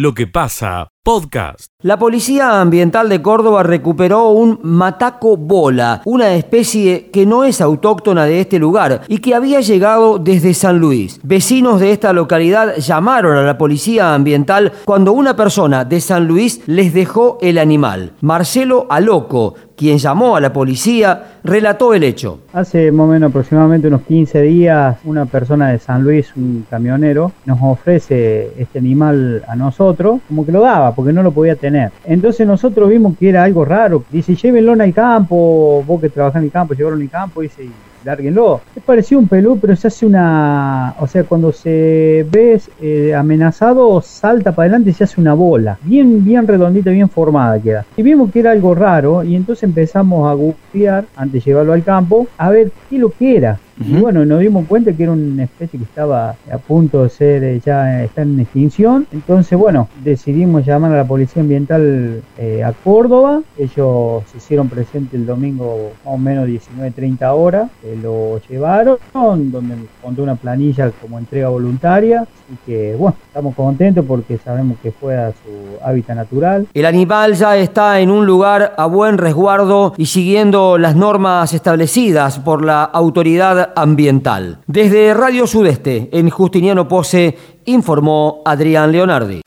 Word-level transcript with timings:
lo 0.00 0.14
que 0.14 0.26
pasa, 0.26 0.88
podcast. 1.02 1.66
La 1.82 1.98
Policía 1.98 2.60
Ambiental 2.60 3.08
de 3.08 3.20
Córdoba 3.20 3.62
recuperó 3.62 4.30
un 4.30 4.58
mataco 4.62 5.36
bola, 5.36 6.02
una 6.04 6.34
especie 6.34 7.10
que 7.10 7.26
no 7.26 7.44
es 7.44 7.60
autóctona 7.60 8.24
de 8.24 8.40
este 8.40 8.58
lugar 8.58 9.02
y 9.08 9.18
que 9.18 9.34
había 9.34 9.60
llegado 9.60 10.18
desde 10.18 10.54
San 10.54 10.78
Luis. 10.78 11.20
Vecinos 11.22 11.80
de 11.80 11.92
esta 11.92 12.12
localidad 12.12 12.76
llamaron 12.76 13.36
a 13.36 13.42
la 13.42 13.58
Policía 13.58 14.14
Ambiental 14.14 14.72
cuando 14.84 15.12
una 15.12 15.36
persona 15.36 15.84
de 15.84 16.00
San 16.00 16.26
Luis 16.26 16.62
les 16.66 16.94
dejó 16.94 17.38
el 17.40 17.58
animal. 17.58 18.12
Marcelo 18.20 18.86
Aloco, 18.88 19.54
quien 19.80 19.96
llamó 19.96 20.36
a 20.36 20.42
la 20.42 20.52
policía, 20.52 21.38
relató 21.42 21.94
el 21.94 22.02
hecho. 22.02 22.40
Hace 22.52 22.92
más 22.92 23.04
o 23.04 23.12
menos 23.12 23.30
aproximadamente 23.30 23.88
unos 23.88 24.02
15 24.02 24.42
días, 24.42 24.98
una 25.04 25.24
persona 25.24 25.70
de 25.70 25.78
San 25.78 26.02
Luis, 26.02 26.36
un 26.36 26.66
camionero, 26.68 27.32
nos 27.46 27.58
ofrece 27.62 28.50
este 28.58 28.78
animal 28.78 29.42
a 29.48 29.56
nosotros, 29.56 30.20
como 30.28 30.44
que 30.44 30.52
lo 30.52 30.60
daba, 30.60 30.94
porque 30.94 31.14
no 31.14 31.22
lo 31.22 31.32
podía 31.32 31.56
tener. 31.56 31.92
Entonces 32.04 32.46
nosotros 32.46 32.90
vimos 32.90 33.16
que 33.16 33.30
era 33.30 33.42
algo 33.42 33.64
raro. 33.64 34.04
Dice, 34.10 34.36
llévenlo 34.36 34.72
al 34.72 34.92
campo, 34.92 35.82
vos 35.86 35.98
que 35.98 36.10
trabajás 36.10 36.40
en 36.40 36.44
el 36.44 36.50
campo, 36.50 36.74
llevarlo 36.74 37.00
al 37.00 37.08
campo, 37.08 37.40
dice, 37.40 37.66
lárguenlo. 38.04 38.60
Es 38.74 38.82
parecido 38.82 39.20
un 39.20 39.28
pelú, 39.28 39.58
pero 39.60 39.76
se 39.76 39.88
hace 39.88 40.06
una. 40.06 40.94
O 40.98 41.06
sea, 41.06 41.24
cuando 41.24 41.52
se 41.52 42.26
ve 42.30 42.60
eh, 42.80 43.14
amenazado, 43.14 44.00
salta 44.00 44.52
para 44.52 44.66
adelante 44.66 44.90
y 44.90 44.92
se 44.92 45.04
hace 45.04 45.20
una 45.20 45.34
bola. 45.34 45.78
Bien, 45.82 46.24
bien 46.24 46.46
redondita, 46.46 46.90
bien 46.90 47.08
formada 47.08 47.60
queda. 47.60 47.84
Y 47.96 48.02
vimos 48.02 48.30
que 48.30 48.40
era 48.40 48.52
algo 48.52 48.74
raro, 48.74 49.22
y 49.24 49.36
entonces 49.36 49.64
empezamos 49.64 50.30
a 50.30 50.34
googlear, 50.34 51.04
antes 51.16 51.44
de 51.44 51.50
llevarlo 51.50 51.72
al 51.72 51.84
campo, 51.84 52.26
a 52.36 52.50
ver 52.50 52.70
qué 52.88 52.98
lo 52.98 53.10
que 53.10 53.36
era. 53.36 53.58
Y 53.82 53.94
bueno, 53.94 54.26
nos 54.26 54.40
dimos 54.40 54.66
cuenta 54.66 54.92
que 54.92 55.04
era 55.04 55.12
una 55.12 55.44
especie 55.44 55.78
que 55.78 55.84
estaba 55.84 56.36
a 56.52 56.58
punto 56.58 57.02
de 57.02 57.08
ser 57.08 57.42
eh, 57.44 57.60
ya 57.64 58.04
está 58.04 58.22
en 58.22 58.38
extinción. 58.38 59.06
Entonces, 59.10 59.58
bueno, 59.58 59.88
decidimos 60.04 60.66
llamar 60.66 60.92
a 60.92 60.98
la 60.98 61.04
Policía 61.04 61.40
Ambiental 61.40 62.22
eh, 62.36 62.62
a 62.62 62.72
Córdoba. 62.72 63.40
Ellos 63.56 64.22
se 64.30 64.36
hicieron 64.36 64.68
presentes 64.68 65.14
el 65.14 65.24
domingo 65.24 65.92
más 66.04 66.14
o 66.14 66.18
menos 66.18 66.46
19.30 66.46 67.34
horas. 67.34 67.70
Eh, 67.82 67.98
lo 68.02 68.38
llevaron, 68.48 68.98
donde 69.14 69.76
contó 70.02 70.22
una 70.24 70.36
planilla 70.36 70.90
como 71.00 71.18
entrega 71.18 71.48
voluntaria. 71.48 72.26
Y 72.52 72.56
que, 72.66 72.96
bueno, 72.96 73.16
estamos 73.28 73.54
contentos 73.54 74.04
porque 74.06 74.36
sabemos 74.36 74.76
que 74.82 74.90
fue 74.92 75.16
a 75.16 75.30
su 75.30 75.82
hábitat 75.82 76.16
natural. 76.16 76.66
El 76.74 76.84
animal 76.84 77.34
ya 77.34 77.56
está 77.56 78.00
en 78.00 78.10
un 78.10 78.26
lugar 78.26 78.74
a 78.76 78.86
buen 78.86 79.16
resguardo 79.16 79.94
y 79.96 80.06
siguiendo 80.06 80.76
las 80.76 80.96
normas 80.96 81.54
establecidas 81.54 82.40
por 82.40 82.64
la 82.64 82.82
autoridad 82.82 83.69
ambiental. 83.76 84.58
Desde 84.66 85.14
Radio 85.14 85.46
Sudeste, 85.46 86.08
en 86.12 86.30
Justiniano 86.30 86.88
Pose, 86.88 87.36
informó 87.64 88.42
Adrián 88.44 88.92
Leonardi. 88.92 89.40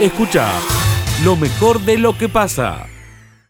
Escucha 0.00 0.48
lo 1.24 1.36
mejor 1.36 1.80
de 1.80 1.98
lo 1.98 2.16
que 2.16 2.28
pasa. 2.28 2.86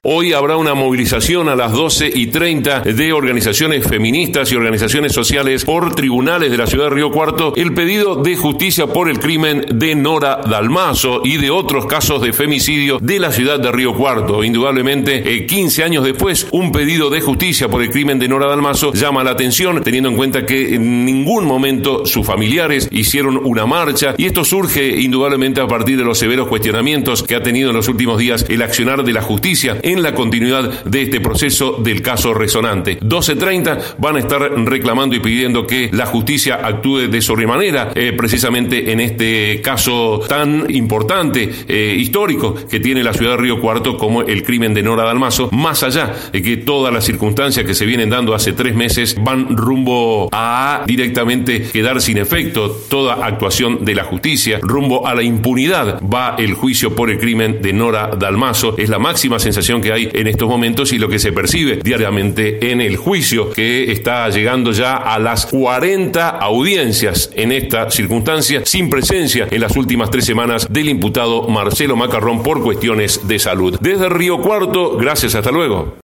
Hoy 0.02 0.32
habrá 0.32 0.56
una 0.56 0.74
movilización 0.74 1.48
a 1.48 1.56
las 1.56 1.72
12 1.72 2.10
y 2.14 2.28
30 2.28 2.80
de 2.80 3.12
organizaciones 3.12 3.86
feministas 3.88 4.52
y 4.52 4.54
organizaciones 4.54 5.12
sociales 5.12 5.64
por 5.64 5.94
tribunales 5.94 6.50
de 6.50 6.56
la 6.56 6.66
ciudad 6.66 6.84
de 6.84 6.90
Río 6.90 7.10
Cuarto 7.10 7.54
el 7.56 7.74
pedido 7.74 8.14
de 8.16 8.36
justicia 8.36 8.86
por 8.86 9.08
el 9.08 9.18
crimen 9.18 9.64
de 9.74 9.94
Nora 9.96 10.40
Dalmazo 10.48 11.22
y 11.24 11.38
de 11.38 11.50
otros 11.50 11.86
casos 11.86 12.22
de 12.22 12.32
femicidio 12.32 12.98
de 13.00 13.18
la 13.18 13.32
ciudad 13.32 13.58
de 13.58 13.72
Río 13.72 13.94
Cuarto. 13.94 14.44
Indudablemente, 14.44 15.46
15 15.46 15.80
eh, 15.80 15.84
años 15.84 16.04
después, 16.04 16.46
un 16.52 16.70
pedido 16.70 17.10
de 17.10 17.20
justicia 17.20 17.68
por 17.68 17.82
el 17.82 17.90
crimen 17.90 18.18
de 18.18 18.28
Nora 18.28 18.46
Dalmazo 18.46 18.92
llama 18.92 19.24
la 19.24 19.32
atención, 19.32 19.82
teniendo 19.82 20.10
en 20.10 20.16
cuenta 20.16 20.46
que 20.46 20.76
en 20.76 21.04
ningún 21.04 21.44
momento 21.46 22.06
sus 22.06 22.24
familiares 22.24 22.88
hicieron 22.92 23.40
una 23.44 23.66
marcha 23.66 24.14
y 24.16 24.26
esto 24.26 24.44
surge 24.44 25.00
indudablemente 25.00 25.60
a 25.60 25.66
partir 25.66 25.96
de 25.96 26.04
los 26.04 26.18
severos 26.18 26.46
cuestionamientos 26.48 27.22
que 27.22 27.34
ha 27.34 27.42
tenido 27.42 27.70
en 27.70 27.76
los 27.76 27.88
últimos 27.88 28.18
días 28.18 28.46
el 28.48 28.62
accionar 28.62 29.02
de 29.02 29.12
la 29.12 29.22
justicia 29.22 29.78
la 30.02 30.14
continuidad 30.14 30.84
de 30.84 31.02
este 31.02 31.20
proceso 31.20 31.76
del 31.78 32.02
caso 32.02 32.34
resonante. 32.34 32.98
12.30 33.00 33.96
van 33.98 34.16
a 34.16 34.18
estar 34.18 34.40
reclamando 34.66 35.16
y 35.16 35.20
pidiendo 35.20 35.66
que 35.66 35.90
la 35.92 36.06
justicia 36.06 36.56
actúe 36.62 37.08
de 37.08 37.20
sobremanera, 37.20 37.92
eh, 37.94 38.12
precisamente 38.16 38.92
en 38.92 39.00
este 39.00 39.60
caso 39.62 40.20
tan 40.28 40.66
importante, 40.68 41.50
eh, 41.68 41.96
histórico, 41.98 42.54
que 42.54 42.80
tiene 42.80 43.02
la 43.02 43.12
ciudad 43.12 43.32
de 43.32 43.42
Río 43.42 43.60
Cuarto 43.60 43.96
como 43.96 44.22
el 44.22 44.42
crimen 44.42 44.74
de 44.74 44.82
Nora 44.82 45.04
Dalmazo, 45.04 45.48
más 45.52 45.82
allá 45.82 46.14
de 46.32 46.42
que 46.42 46.56
todas 46.56 46.92
las 46.92 47.04
circunstancias 47.04 47.66
que 47.66 47.74
se 47.74 47.86
vienen 47.86 48.10
dando 48.10 48.34
hace 48.34 48.52
tres 48.52 48.74
meses 48.74 49.16
van 49.18 49.56
rumbo 49.56 50.28
a 50.32 50.82
directamente 50.86 51.62
quedar 51.62 52.00
sin 52.00 52.18
efecto 52.18 52.70
toda 52.88 53.26
actuación 53.26 53.84
de 53.84 53.94
la 53.94 54.04
justicia, 54.04 54.58
rumbo 54.62 55.06
a 55.06 55.14
la 55.14 55.22
impunidad 55.22 56.00
va 56.02 56.34
el 56.38 56.54
juicio 56.54 56.94
por 56.94 57.10
el 57.10 57.18
crimen 57.18 57.60
de 57.62 57.72
Nora 57.72 58.10
Dalmazo, 58.16 58.76
es 58.78 58.88
la 58.88 58.98
máxima 58.98 59.38
sensación 59.38 59.75
que 59.80 59.86
que 59.86 59.92
hay 59.92 60.10
en 60.12 60.26
estos 60.26 60.48
momentos 60.48 60.92
y 60.92 60.98
lo 60.98 61.08
que 61.08 61.20
se 61.20 61.32
percibe 61.32 61.76
diariamente 61.76 62.72
en 62.72 62.80
el 62.80 62.96
juicio 62.96 63.52
que 63.52 63.92
está 63.92 64.28
llegando 64.30 64.72
ya 64.72 64.96
a 64.96 65.16
las 65.20 65.46
40 65.46 66.28
audiencias 66.28 67.30
en 67.36 67.52
esta 67.52 67.88
circunstancia 67.88 68.62
sin 68.64 68.90
presencia 68.90 69.46
en 69.48 69.60
las 69.60 69.76
últimas 69.76 70.10
tres 70.10 70.24
semanas 70.24 70.66
del 70.72 70.88
imputado 70.88 71.46
Marcelo 71.46 71.94
Macarrón 71.94 72.42
por 72.42 72.64
cuestiones 72.64 73.28
de 73.28 73.38
salud. 73.38 73.78
Desde 73.80 74.08
Río 74.08 74.40
Cuarto, 74.40 74.96
gracias, 74.96 75.36
hasta 75.36 75.52
luego. 75.52 75.98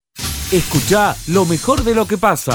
Escucha 0.52 1.16
lo 1.30 1.46
mejor 1.46 1.82
de 1.82 1.96
lo 1.96 2.06
que 2.06 2.20
pasa. 2.20 2.54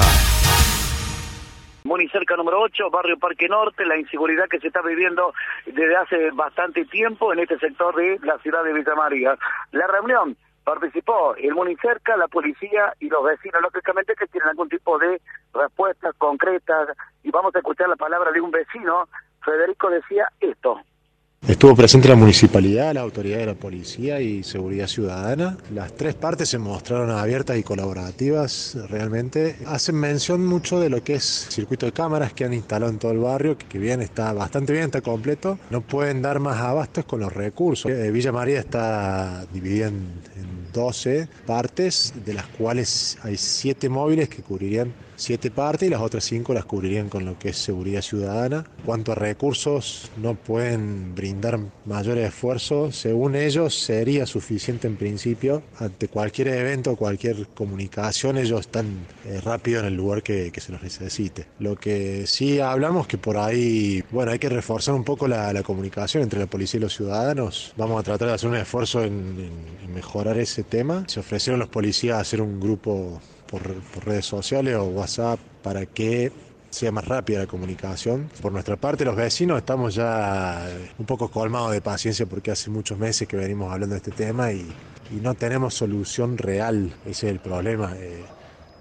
Cerca 2.11 2.35
número 2.35 2.61
8, 2.61 2.89
barrio 2.89 3.17
Parque 3.17 3.47
Norte, 3.47 3.85
la 3.85 3.97
inseguridad 3.97 4.47
que 4.49 4.59
se 4.59 4.67
está 4.67 4.81
viviendo 4.81 5.33
desde 5.65 5.95
hace 5.95 6.31
bastante 6.31 6.85
tiempo 6.85 7.33
en 7.33 7.39
este 7.39 7.57
sector 7.59 7.95
de 7.95 8.19
la 8.23 8.37
ciudad 8.39 8.63
de 8.63 8.73
Villa 8.73 8.95
María. 8.95 9.37
La 9.71 9.87
reunión 9.87 10.37
participó 10.67 11.33
el 11.37 11.55
Municerca, 11.55 12.17
la 12.17 12.27
policía 12.27 12.93
y 12.99 13.07
los 13.07 13.23
vecinos, 13.23 13.61
lógicamente 13.61 14.15
que 14.15 14.27
tienen 14.27 14.49
algún 14.49 14.67
tipo 14.67 14.99
de 14.99 15.21
respuestas 15.53 16.13
concretas. 16.17 16.89
Y 17.23 17.31
vamos 17.31 17.55
a 17.55 17.59
escuchar 17.59 17.87
la 17.87 17.95
palabra 17.95 18.33
de 18.33 18.41
un 18.41 18.51
vecino. 18.51 19.07
Federico 19.45 19.89
decía 19.89 20.27
esto. 20.41 20.81
Estuvo 21.47 21.73
presente 21.77 22.09
la 22.09 22.17
municipalidad, 22.17 22.93
la 22.93 22.99
autoridad 22.99 23.37
de 23.37 23.45
la 23.45 23.53
policía 23.53 24.19
y 24.19 24.43
seguridad 24.43 24.85
ciudadana. 24.87 25.57
Las 25.73 25.95
tres 25.95 26.13
partes 26.13 26.49
se 26.49 26.57
mostraron 26.57 27.09
abiertas 27.09 27.57
y 27.57 27.63
colaborativas 27.63 28.77
realmente. 28.89 29.55
Hacen 29.65 29.95
mención 29.95 30.45
mucho 30.45 30.81
de 30.81 30.89
lo 30.89 31.01
que 31.01 31.15
es 31.15 31.47
circuito 31.49 31.85
de 31.85 31.93
cámaras 31.93 32.33
que 32.33 32.43
han 32.43 32.53
instalado 32.53 32.91
en 32.91 32.99
todo 32.99 33.13
el 33.13 33.19
barrio, 33.19 33.57
que 33.57 33.79
bien 33.79 34.01
está 34.01 34.33
bastante 34.33 34.73
bien, 34.73 34.85
está 34.85 34.99
completo. 34.99 35.57
No 35.69 35.79
pueden 35.79 36.21
dar 36.21 36.41
más 36.41 36.57
abastos 36.57 37.05
con 37.05 37.21
los 37.21 37.31
recursos. 37.31 37.89
Eh, 37.89 38.11
Villa 38.11 38.33
María 38.33 38.59
está 38.59 39.45
dividida 39.53 39.87
en 39.87 40.05
12 40.73 41.29
partes, 41.45 42.13
de 42.25 42.33
las 42.33 42.47
cuales 42.47 43.17
hay 43.23 43.37
7 43.37 43.87
móviles 43.87 44.27
que 44.27 44.41
cubrirían 44.41 44.93
7 45.17 45.49
partes 45.49 45.87
y 45.87 45.91
las 45.91 46.01
otras 46.01 46.23
5 46.25 46.53
las 46.53 46.65
cubrirían 46.65 47.09
con 47.09 47.25
lo 47.25 47.37
que 47.37 47.49
es 47.49 47.57
seguridad 47.57 48.01
ciudadana. 48.01 48.65
Cuanto 48.85 49.11
a 49.11 49.15
recursos, 49.15 50.11
no 50.17 50.35
pueden 50.35 51.15
brindar 51.15 51.59
mayores 51.85 52.27
esfuerzos. 52.27 52.95
Según 52.95 53.35
ellos, 53.35 53.75
sería 53.75 54.27
suficiente 54.27 54.87
en 54.87 54.95
principio. 54.95 55.63
Ante 55.79 56.07
cualquier 56.07 56.49
evento, 56.49 56.95
cualquier 56.95 57.47
comunicación, 57.47 58.37
ellos 58.37 58.61
están 58.61 59.07
eh, 59.25 59.41
rápido 59.43 59.79
en 59.79 59.87
el 59.87 59.95
lugar 59.95 60.21
que, 60.21 60.51
se 60.57 60.71
los 60.71 60.83
necesite. 60.83 61.47
Lo 61.59 61.75
que 61.75 62.27
sí 62.27 62.59
hablamos 62.59 63.07
que 63.07 63.17
por 63.17 63.37
ahí, 63.37 64.03
bueno, 64.11 64.31
hay 64.31 64.39
que 64.39 64.49
reforzar 64.49 64.93
un 64.93 65.03
poco 65.03 65.27
la, 65.27 65.47
comunicación 65.63 66.21
entre 66.21 66.39
la 66.39 66.45
policía 66.45 66.77
y 66.77 66.81
los 66.81 66.95
ciudadanos. 66.95 67.73
Vamos 67.75 67.99
a 67.99 68.03
tratar 68.03 68.27
de 68.27 68.33
hacer 68.35 68.49
un 68.49 68.55
esfuerzo 68.55 69.03
en 69.03 69.49
mejorar 69.93 70.37
ese 70.37 70.63
tema. 70.63 71.03
Se 71.07 71.19
ofrecieron 71.19 71.59
los 71.59 71.69
policías 71.69 72.17
a 72.17 72.21
hacer 72.21 72.41
un 72.41 72.59
grupo 72.59 73.19
por, 73.47 73.61
redes 74.05 74.25
sociales 74.25 74.75
o 74.75 74.85
WhatsApp 74.85 75.39
para 75.63 75.85
que 75.85 76.31
sea 76.69 76.91
más 76.91 77.05
rápida 77.05 77.39
la 77.39 77.47
comunicación. 77.47 78.29
Por 78.41 78.51
nuestra 78.51 78.75
parte, 78.75 79.05
los 79.05 79.15
vecinos 79.15 79.57
estamos 79.57 79.95
ya 79.95 80.67
un 80.97 81.05
poco 81.05 81.29
colmados 81.29 81.71
de 81.71 81.81
paciencia 81.81 82.25
porque 82.25 82.51
hace 82.51 82.69
muchos 82.69 82.97
meses 82.97 83.27
que 83.27 83.37
venimos 83.37 83.71
hablando 83.71 83.95
de 83.95 83.97
este 83.97 84.11
tema 84.11 84.51
y, 84.51 84.67
no 85.21 85.35
tenemos 85.35 85.73
solución 85.73 86.37
real. 86.37 86.93
Ese 87.05 87.27
es 87.27 87.31
el 87.31 87.39
problema. 87.39 87.93
Eh, 87.95 88.25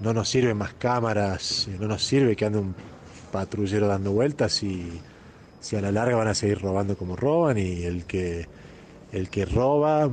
no 0.01 0.13
nos 0.13 0.29
sirven 0.29 0.57
más 0.57 0.75
cámaras, 0.75 1.69
eh, 1.69 1.77
no 1.79 1.87
nos 1.87 2.05
sirve 2.05 2.35
que 2.35 2.45
ande 2.45 2.59
un 2.59 2.75
patrullero 3.31 3.87
dando 3.87 4.11
vueltas 4.11 4.61
y 4.65 5.01
si 5.61 5.77
a 5.77 5.81
la 5.81 5.93
larga 5.93 6.17
van 6.17 6.29
a 6.29 6.35
seguir 6.35 6.61
robando 6.61 6.97
como 6.97 7.15
roban 7.15 7.59
y 7.59 7.85
el 7.85 8.05
que, 8.07 8.49
el 9.13 9.31
que 9.31 9.45
roba 9.45 10.11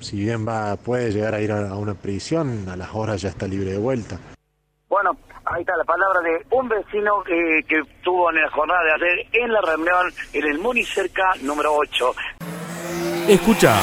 si 0.00 0.18
bien 0.20 0.46
va 0.46 0.76
puede 0.76 1.10
llegar 1.10 1.34
a 1.34 1.40
ir 1.40 1.52
a 1.52 1.74
una 1.74 1.94
prisión, 1.94 2.68
a 2.68 2.76
las 2.76 2.94
horas 2.94 3.22
ya 3.22 3.28
está 3.28 3.46
libre 3.46 3.72
de 3.72 3.78
vuelta. 3.78 4.18
Bueno, 4.88 5.16
ahí 5.44 5.60
está 5.60 5.76
la 5.76 5.84
palabra 5.84 6.20
de 6.20 6.56
un 6.56 6.68
vecino 6.68 7.22
que, 7.24 7.62
que 7.68 7.82
tuvo 8.02 8.30
en 8.30 8.42
la 8.42 8.50
jornada 8.50 8.80
de 8.84 8.92
ayer 8.92 9.26
en 9.32 9.52
la 9.52 9.60
reunión 9.60 10.12
en 10.32 10.44
el 10.46 10.58
Municerca 10.58 11.32
número 11.42 11.74
8. 11.74 12.14
Escucha 13.28 13.76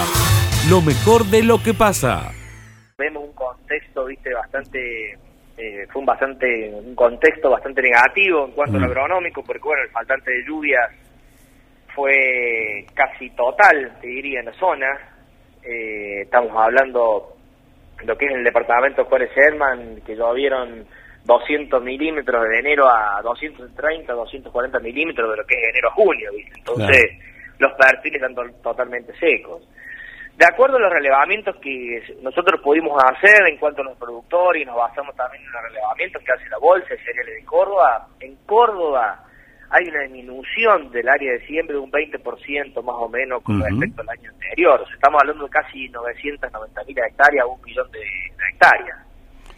lo 0.70 0.82
mejor 0.82 1.24
de 1.26 1.44
lo 1.44 1.64
que 1.64 1.74
pasa. 1.74 2.32
Vemos 2.98 3.24
un 3.24 3.34
contexto, 3.34 4.06
viste, 4.06 4.34
bastante 4.34 5.18
eh, 5.58 5.88
fue 5.92 6.02
un 6.02 6.06
bastante 6.06 6.70
un 6.72 6.94
contexto 6.94 7.50
bastante 7.50 7.82
negativo 7.82 8.46
en 8.46 8.52
cuanto 8.52 8.78
a 8.78 8.80
lo 8.80 8.88
mm. 8.88 8.92
agronómico, 8.92 9.44
porque 9.44 9.64
bueno, 9.64 9.84
el 9.84 9.90
faltante 9.90 10.32
de 10.32 10.44
lluvias 10.46 10.92
fue 11.96 12.86
casi 12.94 13.30
total, 13.32 13.98
te 14.00 14.08
diría, 14.08 14.42
en 14.42 14.46
la 14.46 14.54
zona. 14.54 15.17
Eh, 15.68 16.22
estamos 16.22 16.52
hablando 16.56 17.36
lo 18.06 18.18
que 18.18 18.26
es 18.26 18.32
el 18.32 18.44
departamento 18.44 19.04
Juárez 19.06 19.32
Herman, 19.36 20.02
que 20.06 20.16
llovieron 20.16 20.86
200 21.26 21.84
milímetros 21.84 22.48
de 22.48 22.60
enero 22.60 22.88
a 22.88 23.22
230, 23.22 24.14
240 24.14 24.80
milímetros 24.80 25.30
de 25.30 25.38
lo 25.38 25.46
que 25.46 25.56
es 25.56 25.70
enero 25.70 25.90
a 25.90 25.94
junio, 25.94 26.32
¿viste? 26.34 26.54
Entonces, 26.58 27.06
los 27.60 27.74
perfiles 27.74 28.22
están 28.22 28.54
totalmente 28.62 29.14
secos. 29.20 29.68
De 30.38 30.46
acuerdo 30.46 30.78
a 30.78 30.82
los 30.82 30.94
relevamientos 30.94 31.56
que 31.58 32.02
nosotros 32.22 32.62
pudimos 32.62 33.02
hacer 33.04 33.48
en 33.48 33.58
cuanto 33.58 33.82
a 33.82 33.86
los 33.86 33.98
productores, 33.98 34.62
y 34.62 34.66
nos 34.66 34.78
basamos 34.78 35.16
también 35.16 35.44
en 35.44 35.52
los 35.52 35.64
relevamientos 35.64 36.24
que 36.24 36.32
hace 36.32 36.48
la 36.50 36.60
Bolsa 36.60 36.90
de 36.90 37.04
Cereales 37.04 37.36
de 37.36 37.46
Córdoba, 37.46 38.08
en 38.20 38.36
Córdoba 38.46 39.27
hay 39.70 39.88
una 39.88 40.02
disminución 40.04 40.92
del 40.92 41.08
área 41.10 41.34
de 41.34 41.46
siembra 41.46 41.76
de 41.76 41.82
un 41.82 41.92
20% 41.92 42.84
más 42.84 42.96
o 42.98 43.10
menos 43.10 43.44
con 43.44 43.62
respecto 43.62 44.02
al 44.02 44.10
año 44.10 44.32
anterior. 44.32 44.86
estamos 44.94 45.22
hablando 45.22 45.44
de 45.44 45.50
casi 45.50 45.90
990 45.90 46.84
mil 46.86 46.98
hectáreas, 47.00 47.46
un 47.48 47.62
millón 47.64 47.92
de, 47.92 48.00
hectáreas. 48.52 48.98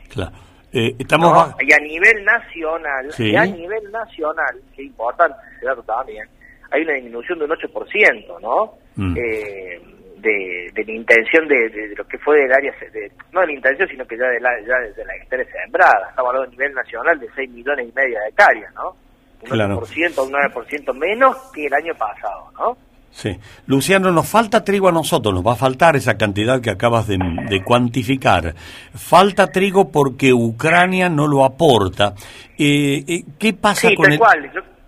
Claro. 0.10 0.32
Eh, 0.72 0.96
estamos 1.00 1.56
y 1.62 1.74
a 1.74 1.80
nivel 1.80 2.24
nacional, 2.24 3.10
y 3.18 3.36
a 3.36 3.46
nivel 3.46 3.92
nacional, 3.92 4.62
que 4.76 4.84
es 4.84 4.88
importante 4.88 5.36
ese 5.58 5.66
dato 5.66 5.82
también, 5.84 6.28
hay 6.72 6.84
una 6.84 6.94
disminución 6.94 7.40
de 7.40 7.46
un 7.46 7.52
8%, 7.52 8.42
¿no? 8.42 8.74
Mm. 8.96 9.18
Eh, 9.18 9.82
de, 10.18 10.70
de, 10.74 10.84
la 10.86 10.92
intención 10.92 11.48
de, 11.48 11.94
lo 11.96 12.06
que 12.06 12.18
fue 12.20 12.38
del 12.42 12.52
área, 12.52 12.74
de, 12.92 13.12
no 13.32 13.42
de 13.42 13.48
la 13.48 13.54
intención, 13.54 13.88
sino 13.90 14.06
que 14.06 14.18
ya 14.18 14.26
de 14.26 14.40
la, 14.40 14.50
ya 14.62 14.78
de 14.80 15.06
la 15.06 15.16
hectárea 15.16 15.46
sembrada. 15.46 16.10
Estamos 16.10 16.30
hablando 16.30 16.48
a 16.50 16.52
nivel 16.52 16.74
nacional 16.74 17.20
de 17.20 17.30
6 17.36 17.50
millones 17.52 17.90
y 17.90 17.94
media 17.94 18.20
de 18.20 18.28
hectáreas, 18.28 18.74
¿no? 18.76 18.96
Un 19.42 19.50
claro. 19.50 19.82
8%, 19.82 20.26
un 20.26 20.32
9% 20.34 20.94
menos 20.94 21.38
que 21.54 21.66
el 21.66 21.74
año 21.74 21.94
pasado, 21.96 22.52
¿no? 22.58 22.90
Sí. 23.12 23.38
Luciano, 23.66 24.12
nos 24.12 24.30
falta 24.30 24.64
trigo 24.64 24.88
a 24.88 24.92
nosotros, 24.92 25.34
nos 25.34 25.46
va 25.46 25.54
a 25.54 25.56
faltar 25.56 25.96
esa 25.96 26.18
cantidad 26.18 26.62
que 26.62 26.70
acabas 26.70 27.08
de, 27.08 27.18
cuantificar. 27.66 28.54
Falta 28.94 29.48
trigo 29.48 29.92
porque 29.92 30.32
Ucrania 30.32 31.10
no 31.10 31.28
lo 31.28 31.44
aporta. 31.44 32.14
Eh, 32.58 33.04
eh 33.08 33.24
¿Qué 33.38 33.54
pasa 33.54 33.90
con 33.96 34.12
el, 34.12 34.20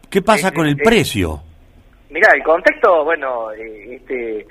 ¿qué 0.09 0.21
pasa 0.21 0.49
eh, 0.49 0.53
con 0.53 0.67
el 0.67 0.73
eh, 0.73 0.83
precio? 0.83 1.41
Mira, 2.09 2.29
el 2.35 2.43
contexto, 2.43 3.03
bueno, 3.03 3.51
este 3.51 4.45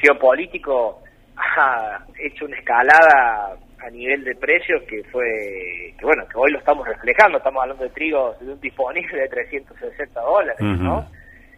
geopolítico 0.00 1.00
ha 1.36 2.04
hecho 2.18 2.44
una 2.46 2.58
escalada 2.58 3.56
a 3.84 3.90
nivel 3.90 4.24
de 4.24 4.34
precios 4.36 4.82
que 4.84 5.02
fue, 5.04 5.94
que 5.98 6.04
bueno, 6.04 6.26
que 6.28 6.38
hoy 6.38 6.52
lo 6.52 6.58
estamos 6.58 6.86
reflejando, 6.86 7.38
estamos 7.38 7.62
hablando 7.62 7.82
de 7.82 7.90
trigo 7.90 8.36
de 8.40 8.52
un 8.52 8.60
disponible 8.60 9.22
de 9.22 9.28
360 9.28 10.20
dólares, 10.20 10.60
¿no? 10.60 11.08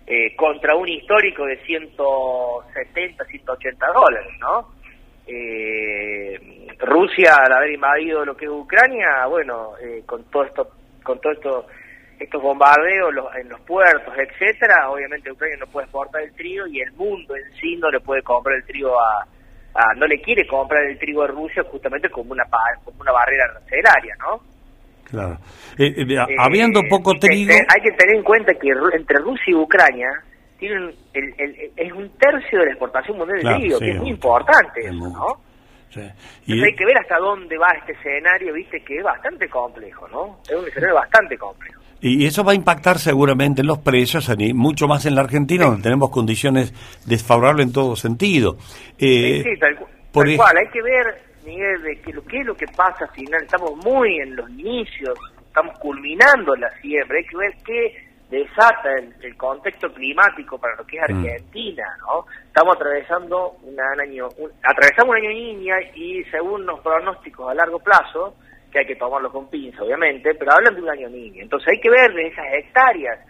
Eh, 0.07 0.35
contra 0.37 0.75
un 0.75 0.89
histórico 0.89 1.45
de 1.45 1.57
170, 1.65 3.25
180 3.25 3.87
dólares, 3.87 4.33
¿no? 4.41 4.75
Eh, 5.27 6.69
Rusia 6.79 7.37
al 7.45 7.53
haber 7.53 7.73
invadido 7.73 8.25
lo 8.25 8.37
que 8.37 8.47
es 8.47 8.51
Ucrania, 8.51 9.27
bueno, 9.27 9.73
eh, 9.83 10.03
con 10.07 10.25
todo 10.25 10.45
esto, 10.45 10.69
con 11.03 11.21
todo 11.21 11.33
esto, 11.33 11.67
estos 12.19 12.43
bombardeos 12.43 13.13
en 13.39 13.49
los 13.49 13.61
puertos, 13.63 14.15
etcétera, 14.17 14.91
obviamente 14.91 15.31
Ucrania 15.31 15.59
no 15.61 15.67
puede 15.67 15.85
exportar 15.85 16.23
el 16.23 16.35
trigo 16.35 16.67
y 16.67 16.81
el 16.81 16.93
mundo 16.93 17.37
en 17.37 17.53
sí 17.61 17.77
no 17.77 17.91
le 17.91 18.01
puede 18.01 18.23
comprar 18.23 18.57
el 18.57 18.65
trigo 18.65 18.99
a, 18.99 19.27
no 19.97 20.07
le 20.07 20.21
quiere 20.21 20.47
comprar 20.47 20.85
el 20.85 20.99
trigo 20.99 21.23
a 21.23 21.27
Rusia 21.27 21.63
justamente 21.65 22.09
como 22.09 22.33
una 22.33 22.45
como 22.85 23.01
una 23.01 23.13
barrera 23.13 23.45
arancelaria, 23.51 24.15
¿no? 24.19 24.41
Claro. 25.05 25.39
Eh, 25.79 25.87
eh, 25.97 26.07
eh, 26.09 26.37
habiendo 26.39 26.81
poco 26.89 27.13
trigo... 27.15 27.53
hay 27.53 27.83
que 27.83 27.93
tener 27.93 28.17
en 28.17 28.23
cuenta 28.23 28.53
que 28.55 28.69
entre 28.95 29.19
Rusia 29.19 29.45
y 29.47 29.55
Ucrania 29.55 30.09
tienen 30.59 30.95
el, 31.13 31.73
es 31.77 31.93
un 31.93 32.09
tercio 32.19 32.61
de 32.61 32.67
la 32.67 32.71
exportación 32.71 33.19
mundial 33.19 33.41
de 33.43 33.55
trigo, 33.55 33.79
que 33.79 33.91
es 33.91 33.99
muy 33.99 34.11
importante 34.11 34.91
¿no? 34.93 35.41
Y 36.47 36.61
hay 36.61 36.75
que 36.75 36.85
ver 36.85 36.99
hasta 36.99 37.19
dónde 37.19 37.57
va 37.57 37.69
este 37.79 37.93
escenario, 37.93 38.53
viste, 38.53 38.81
que 38.81 38.97
es 38.99 39.05
bastante 39.05 39.49
complejo, 39.49 40.09
¿no? 40.09 40.41
Es 40.49 40.57
un 40.57 40.67
escenario 40.67 40.97
bastante 40.97 41.39
complejo. 41.39 41.84
Y 42.07 42.27
eso 42.27 42.45
va 42.45 42.53
a 42.53 42.55
impactar 42.55 42.99
seguramente 42.99 43.63
en 43.63 43.67
los 43.67 43.79
precios, 43.79 44.31
mucho 44.53 44.87
más 44.87 45.07
en 45.07 45.15
la 45.15 45.23
Argentina, 45.23 45.65
donde 45.65 45.83
tenemos 45.83 46.11
condiciones 46.11 46.75
desfavorables 47.07 47.69
en 47.69 47.73
todo 47.73 47.97
sentido. 47.97 48.59
sí, 48.99 49.43
sí, 49.43 49.59
tal, 49.59 49.75
cual. 50.13 50.55
Hay 50.59 50.69
que 50.71 50.83
ver, 50.83 51.23
Miguel, 51.47 51.83
de 51.83 51.99
que 52.03 52.13
lo, 52.13 52.23
qué 52.27 52.41
es 52.41 52.47
lo 52.47 52.55
que 52.55 52.67
pasa 52.77 53.07
al 53.07 53.11
final. 53.13 53.43
Estamos 53.43 53.75
muy 53.83 54.19
en 54.19 54.37
los 54.37 54.51
inicios, 54.51 55.19
estamos 55.47 55.79
culminando 55.79 56.55
la 56.57 56.69
siembra. 56.83 57.17
Hay 57.17 57.25
que 57.25 57.37
ver 57.39 57.55
qué 57.65 57.97
desata 58.29 58.91
el, 59.23 59.35
contexto 59.39 59.91
climático 59.95 60.59
para 60.59 60.77
lo 60.77 60.85
que 60.85 60.99
es 60.99 61.09
mm. 61.09 61.15
Argentina, 61.15 61.85
¿no? 62.01 62.27
Estamos 62.47 62.77
atravesando 62.77 63.57
un 63.63 63.81
año, 63.81 64.29
atravesamos 64.63 65.09
un 65.09 65.17
año 65.17 65.31
niña 65.31 65.77
y 65.95 66.23
según 66.25 66.67
los 66.67 66.81
pronósticos 66.81 67.51
a 67.51 67.55
largo 67.55 67.79
plazo, 67.79 68.35
que 68.75 68.81
hay 68.81 68.87
que 68.87 68.97
tomarlo 68.97 69.31
con 69.31 69.49
pinza, 69.49 69.85
obviamente, 69.85 70.35
pero 70.35 70.51
hablan 70.51 70.75
de 70.75 70.83
un 70.83 70.91
año 70.91 71.09
niño. 71.09 71.45
Entonces 71.45 71.69
hay 71.69 71.81
que 71.81 71.89
ver 71.89 72.13
de 72.13 72.27
esas 72.27 72.45
hectáreas, 72.55 73.21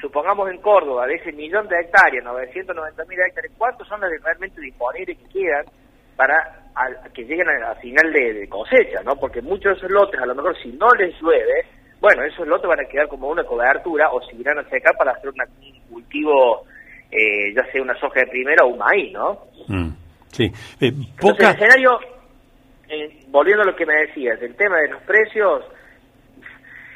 supongamos 0.00 0.50
en 0.50 0.60
Córdoba, 0.60 1.06
de 1.06 1.14
ese 1.14 1.30
millón 1.30 1.68
de 1.68 1.78
hectáreas, 1.78 2.24
990 2.24 3.04
mil 3.04 3.18
hectáreas, 3.20 3.54
¿cuántos 3.56 3.86
son 3.86 4.00
las 4.00 4.10
realmente 4.20 4.60
disponibles 4.60 5.16
que 5.18 5.40
quedan 5.40 5.66
para 6.16 6.34
que 7.14 7.22
lleguen 7.22 7.46
a, 7.48 7.76
final 7.76 8.12
de, 8.12 8.48
cosecha, 8.48 9.00
¿no? 9.04 9.14
Porque 9.14 9.40
muchos 9.40 9.72
de 9.72 9.78
esos 9.78 9.90
lotes, 9.90 10.20
a 10.20 10.26
lo 10.26 10.34
mejor 10.34 10.56
si 10.60 10.72
no 10.72 10.88
les 10.98 11.14
llueve, 11.20 11.62
bueno, 12.00 12.24
esos 12.24 12.46
lotes 12.46 12.68
van 12.68 12.80
a 12.80 12.88
quedar 12.88 13.06
como 13.06 13.28
una 13.28 13.44
cobertura 13.44 14.10
o 14.10 14.20
seguirán 14.22 14.58
a 14.58 14.68
secar 14.68 14.96
para 14.96 15.12
hacer 15.12 15.30
un 15.30 15.36
cultivo, 15.90 16.64
eh, 17.08 17.54
ya 17.54 17.64
sea 17.70 17.82
una 17.82 17.94
soja 18.00 18.20
de 18.20 18.26
primera 18.26 18.64
o 18.64 18.70
un 18.70 18.78
maíz, 18.78 19.12
¿no? 19.12 19.46
Mm, 19.68 19.90
sí. 20.26 20.50
Eh, 20.80 20.92
el 21.22 21.50
escenario 21.50 22.00
eh, 22.88 23.17
volviendo 23.30 23.62
a 23.62 23.66
lo 23.66 23.76
que 23.76 23.86
me 23.86 23.94
decías, 24.06 24.40
el 24.42 24.54
tema 24.56 24.78
de 24.78 24.88
los 24.88 25.02
precios 25.02 25.64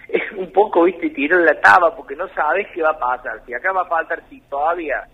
es 0.08 0.32
un 0.32 0.52
poco, 0.52 0.84
viste, 0.84 1.10
tiró 1.10 1.38
la 1.38 1.58
taba 1.60 1.96
porque 1.96 2.14
no 2.14 2.28
sabes 2.28 2.66
qué 2.74 2.82
va 2.82 2.90
a 2.90 2.98
pasar. 2.98 3.40
Si 3.46 3.54
acá 3.54 3.72
va 3.72 3.82
a 3.82 3.86
faltar, 3.88 4.22
si 4.28 4.40
todavía 4.42 5.04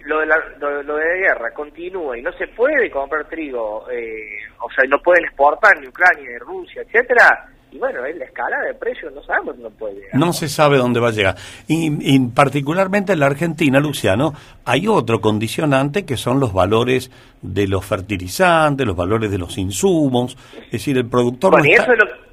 lo 0.00 0.20
de, 0.20 0.26
la, 0.26 0.36
lo, 0.58 0.96
de 0.96 1.18
guerra 1.18 1.52
continúa 1.52 2.18
y 2.18 2.22
no 2.22 2.32
se 2.32 2.48
puede 2.48 2.90
comprar 2.90 3.26
trigo, 3.26 3.88
eh, 3.90 4.38
o 4.60 4.70
sea, 4.70 4.84
no 4.88 4.98
pueden 4.98 5.24
exportar 5.24 5.78
ni 5.80 5.88
Ucrania 5.88 6.28
ni 6.28 6.38
Rusia, 6.38 6.82
etcétera, 6.82 7.48
y 7.72 7.78
bueno, 7.78 8.04
es 8.04 8.16
la 8.16 8.24
escala 8.24 8.60
de 8.62 8.74
precios 8.74 9.12
no 9.12 9.22
sabemos 9.22 9.56
dónde 9.58 9.76
puede 9.76 9.94
llegar. 9.94 10.14
No 10.14 10.32
se 10.32 10.48
sabe 10.48 10.78
dónde 10.78 11.00
va 11.00 11.08
a 11.08 11.12
llegar. 11.12 11.34
Y, 11.66 12.18
particularmente 12.30 13.12
en 13.12 13.20
la 13.20 13.26
Argentina, 13.26 13.80
Luciano, 13.80 14.32
hay 14.64 14.86
otro 14.86 15.20
condicionante 15.20 16.06
que 16.06 16.16
son 16.16 16.38
los 16.38 16.52
valores 16.52 17.10
de 17.42 17.66
los 17.66 17.84
fertilizantes, 17.84 18.86
los 18.86 18.96
valores 18.96 19.30
de 19.30 19.38
los 19.38 19.58
insumos. 19.58 20.36
Es 20.66 20.72
decir, 20.72 20.96
el 20.96 21.08
productor 21.08 21.54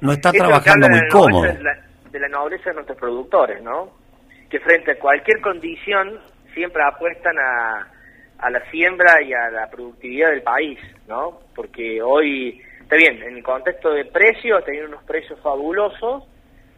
no, 0.00 0.12
está, 0.12 0.30
trabajando 0.32 0.88
muy 0.88 1.08
cómodo. 1.10 1.42
De 1.42 1.62
la, 1.62 1.78
de 2.10 2.20
la 2.20 2.28
nobleza 2.28 2.70
de 2.70 2.74
nuestros 2.76 2.98
productores, 2.98 3.62
¿no? 3.62 3.90
Que 4.48 4.60
frente 4.60 4.92
a 4.92 4.98
cualquier 4.98 5.40
condición 5.40 6.20
siempre 6.54 6.82
apuestan 6.84 7.36
a, 7.38 7.88
a 8.38 8.50
la 8.50 8.60
siembra 8.70 9.20
y 9.22 9.32
a 9.32 9.50
la 9.50 9.68
productividad 9.68 10.30
del 10.30 10.42
país, 10.42 10.78
¿no? 11.08 11.40
Porque 11.54 12.00
hoy 12.00 12.60
está 12.84 12.96
bien, 12.96 13.22
en 13.22 13.36
el 13.36 13.42
contexto 13.42 13.90
de 13.90 14.04
precios, 14.04 14.64
tenían 14.64 14.86
unos 14.88 15.02
precios 15.04 15.40
fabulosos, 15.40 16.24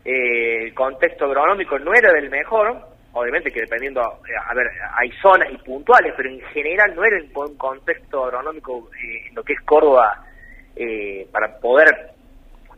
eh, 0.04 0.64
el 0.64 0.75
contexto 0.75 1.25
agronómico 1.25 1.78
no 1.78 1.92
era 1.92 2.12
del 2.12 2.30
mejor, 2.30 2.76
obviamente 3.12 3.50
que 3.50 3.60
dependiendo, 3.60 4.00
a 4.00 4.54
ver, 4.54 4.66
hay 4.96 5.10
zonas 5.20 5.48
y 5.52 5.58
puntuales, 5.58 6.14
pero 6.16 6.30
en 6.30 6.40
general 6.52 6.94
no 6.94 7.04
era 7.04 7.16
un 7.34 7.56
contexto 7.56 8.25
agronómico 8.25 8.88
eh, 8.94 9.28
en 9.28 9.34
lo 9.34 9.42
que 9.42 9.54
es 9.54 9.60
Córdoba 9.62 10.25
eh, 10.76 11.26
para 11.32 11.58
poder 11.58 12.12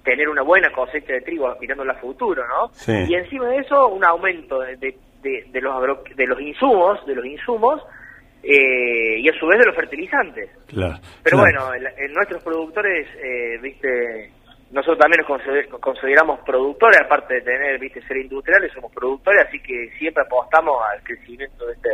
tener 0.04 0.28
una 0.28 0.42
buena 0.42 0.70
cosecha 0.73 1.12
de 1.12 1.20
trigo 1.20 1.54
mirando 1.61 1.82
a 1.90 1.94
futuro, 1.97 2.42
¿no? 2.47 2.70
Y 3.06 3.14
encima 3.14 3.49
de 3.49 3.58
eso, 3.58 3.88
un 3.88 4.02
aumento 4.04 4.61
de, 4.61 4.76
de, 4.76 5.61
los, 5.61 5.99
de 6.16 6.26
los 6.26 6.40
insumos, 6.40 7.04
de 7.04 7.14
los 7.14 7.26
insumos, 7.26 7.82
eh, 8.50 9.21
y 9.21 9.28
a 9.28 9.38
su 9.38 9.47
vez 9.47 9.59
de 9.59 9.67
los 9.67 9.76
fertilizantes. 9.76 10.49
Pero 11.23 11.38
bueno, 11.38 11.69
en, 11.75 12.12
nuestros 12.14 12.43
productores, 12.43 13.07
eh, 13.23 13.59
viste, 13.61 14.31
nosotros 14.71 14.99
también 14.99 15.23
nos 15.28 15.81
consideramos 15.81 16.40
productores, 16.47 16.99
aparte 17.05 17.35
de 17.35 17.40
tener, 17.43 17.78
viste, 17.78 18.00
ser 18.07 18.17
industriales, 18.17 18.73
somos 18.73 18.90
productores, 18.90 19.47
así 19.47 19.61
que 19.61 19.90
siempre 19.99 20.23
apostamos 20.25 20.76
al 20.90 21.02
crecimiento 21.02 21.67
de 21.67 21.73
este 21.75 21.90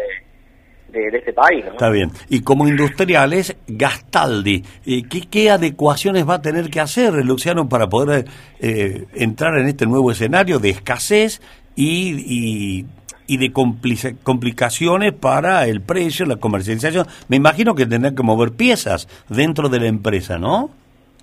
de, 0.92 1.18
este 1.18 1.32
país. 1.32 1.64
Está 1.64 1.90
bien. 1.90 2.11
Y 2.28 2.44
como 2.44 2.68
industriales, 2.68 3.56
Gastaldi, 3.66 4.62
eh, 4.87 5.02
¿qué, 5.11 5.23
¿qué, 5.28 5.50
adecuaciones 5.50 6.28
va 6.28 6.34
a 6.34 6.42
tener 6.42 6.70
que 6.70 6.78
hacer 6.78 7.14
Luciano 7.25 7.68
para 7.68 7.88
poder 7.88 8.26
entrar 8.61 9.58
en 9.58 9.66
este 9.66 9.87
nuevo 9.87 10.12
escenario 10.12 10.61
de 10.61 10.70
escasez 10.70 11.40
y 11.75 12.84
y 12.84 12.87
de 13.26 13.52
complicaciones 13.52 15.12
para 15.12 15.66
el 15.66 15.81
precio, 15.81 16.26
la 16.26 16.37
comercialización. 16.37 17.07
Me 17.28 17.37
imagino 17.37 17.75
que 17.75 17.87
tendrán 17.87 18.14
que 18.14 18.23
mover 18.23 18.52
piezas 18.52 19.09
dentro 19.28 19.69
de 19.69 19.81
la 19.81 19.87
empresa, 19.87 20.38
¿no? 20.38 20.71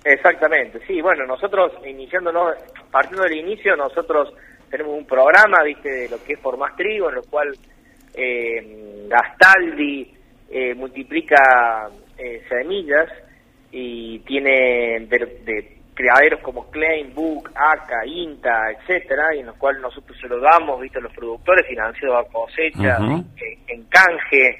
Exactamente, 0.04 0.80
sí, 0.86 1.00
bueno, 1.00 1.24
nosotros 1.26 1.72
iniciándonos, 1.86 2.54
partiendo 2.90 3.22
del 3.22 3.38
inicio, 3.38 3.76
nosotros 3.76 4.34
tenemos 4.68 4.98
un 4.98 5.06
programa, 5.06 5.62
viste, 5.62 5.88
de 5.88 6.08
lo 6.08 6.22
que 6.24 6.32
es 6.32 6.38
por 6.40 6.58
más 6.58 6.74
trigo, 6.74 7.08
en 7.08 7.16
lo 7.16 7.22
cual 7.22 7.54
eh, 8.14 9.06
Gastaldi 9.08 10.12
eh, 10.50 10.74
multiplica 10.74 11.88
eh, 12.18 12.42
semillas 12.48 13.08
y 13.70 14.18
tiene 14.20 15.06
de, 15.08 15.78
criaderos 15.94 16.40
como 16.40 16.70
Klein, 16.70 17.14
Book, 17.14 17.50
ACA, 17.54 18.06
INTA, 18.06 18.70
etcétera, 18.72 19.34
y 19.34 19.40
en 19.40 19.46
los 19.46 19.56
cuales 19.56 19.82
nosotros 19.82 20.16
se 20.20 20.28
lo 20.28 20.40
damos, 20.40 20.80
viste, 20.80 20.98
a 20.98 21.02
los 21.02 21.12
productores 21.12 21.66
financiados 21.66 22.26
a 22.26 22.32
cosecha, 22.32 22.98
en, 23.68 23.84
canje, 23.84 24.58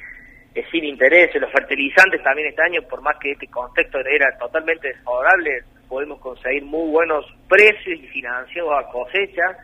sin 0.71 0.85
interés, 0.85 1.35
los 1.37 1.51
fertilizantes 1.51 2.23
también 2.23 2.49
este 2.49 2.63
año, 2.63 2.83
por 2.83 3.01
más 3.01 3.17
que 3.19 3.33
este 3.33 3.47
contexto 3.49 3.99
era 4.01 4.37
totalmente 4.39 4.89
desfavorable, 4.89 5.65
podemos 5.89 6.19
conseguir 6.21 6.65
muy 6.65 6.91
buenos 6.91 7.25
precios 7.49 8.01
y 8.01 8.07
financiados 8.09 8.73
a 8.73 8.89
cosecha, 8.91 9.59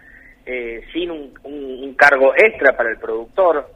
eh, 0.45 0.83
sin 0.93 1.11
un, 1.11 1.95
cargo 1.95 2.33
extra 2.37 2.77
para 2.77 2.91
el 2.91 2.99
productor. 2.99 3.71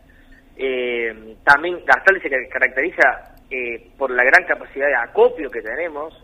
Eh, 0.56 1.34
también 1.44 1.84
Gastal 1.84 2.20
se 2.22 2.30
caracteriza 2.48 3.34
eh, 3.50 3.90
por 3.98 4.10
la 4.10 4.24
gran 4.24 4.44
capacidad 4.44 4.86
de 4.86 4.94
acopio 4.94 5.50
que 5.50 5.60
tenemos. 5.60 6.14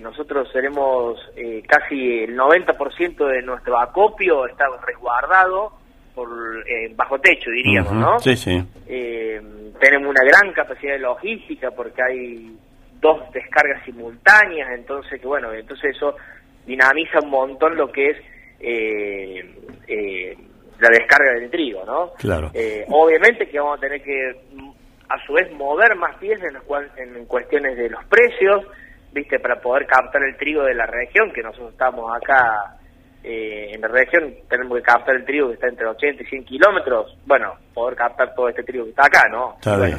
Nosotros 0.00 0.50
tenemos 0.52 1.18
casi 1.66 2.24
el 2.24 2.36
90% 2.36 3.26
de 3.28 3.42
nuestro 3.42 3.78
acopio 3.78 4.46
está 4.46 4.64
resguardado 4.84 5.72
por 6.14 6.28
bajo 6.96 7.18
techo, 7.20 7.50
diríamos, 7.50 7.92
¿no? 7.92 8.18
Sí, 8.18 8.36
sí. 8.36 8.64
tenemos 8.86 10.08
una 10.08 10.24
gran 10.24 10.52
capacidad 10.52 10.94
de 10.94 10.98
logística 10.98 11.70
porque 11.70 12.02
hay 12.02 12.56
dos 13.00 13.32
descargas 13.32 13.84
simultáneas, 13.84 14.70
entonces 14.72 15.20
que 15.20 15.26
bueno, 15.26 15.52
entonces 15.52 15.96
eso 15.96 16.16
dinamiza 16.66 17.20
un 17.22 17.30
montón 17.30 17.76
lo 17.76 17.90
que 17.90 18.10
es 18.10 18.16
eh, 18.60 19.54
eh, 19.86 20.36
la 20.80 20.88
descarga 20.90 21.32
del 21.34 21.50
trigo, 21.50 21.84
¿no? 21.84 22.12
Claro. 22.14 22.50
Eh, 22.54 22.84
obviamente 22.88 23.48
que 23.48 23.58
vamos 23.58 23.78
a 23.78 23.80
tener 23.80 24.02
que 24.02 24.36
a 25.08 25.26
su 25.26 25.32
vez 25.32 25.50
mover 25.52 25.96
más 25.96 26.16
piezas 26.16 26.52
en, 26.96 27.16
en 27.16 27.24
cuestiones 27.26 27.76
de 27.76 27.88
los 27.88 28.04
precios, 28.04 28.64
viste, 29.12 29.38
para 29.38 29.60
poder 29.60 29.86
captar 29.86 30.22
el 30.22 30.36
trigo 30.36 30.62
de 30.62 30.74
la 30.74 30.86
región, 30.86 31.32
que 31.32 31.42
nosotros 31.42 31.72
estamos 31.72 32.10
acá 32.14 32.78
eh, 33.22 33.74
en 33.74 33.80
la 33.80 33.88
región 33.88 34.32
tenemos 34.48 34.78
que 34.78 34.82
captar 34.82 35.16
el 35.16 35.24
trigo 35.24 35.48
que 35.48 35.54
está 35.54 35.66
entre 35.66 35.86
80 35.86 36.22
y 36.22 36.26
100 36.26 36.44
kilómetros, 36.44 37.16
bueno, 37.26 37.52
poder 37.74 37.96
captar 37.96 38.32
todo 38.34 38.48
este 38.48 38.62
trigo 38.62 38.84
que 38.84 38.90
está 38.90 39.06
acá, 39.06 39.24
¿no? 39.28 39.56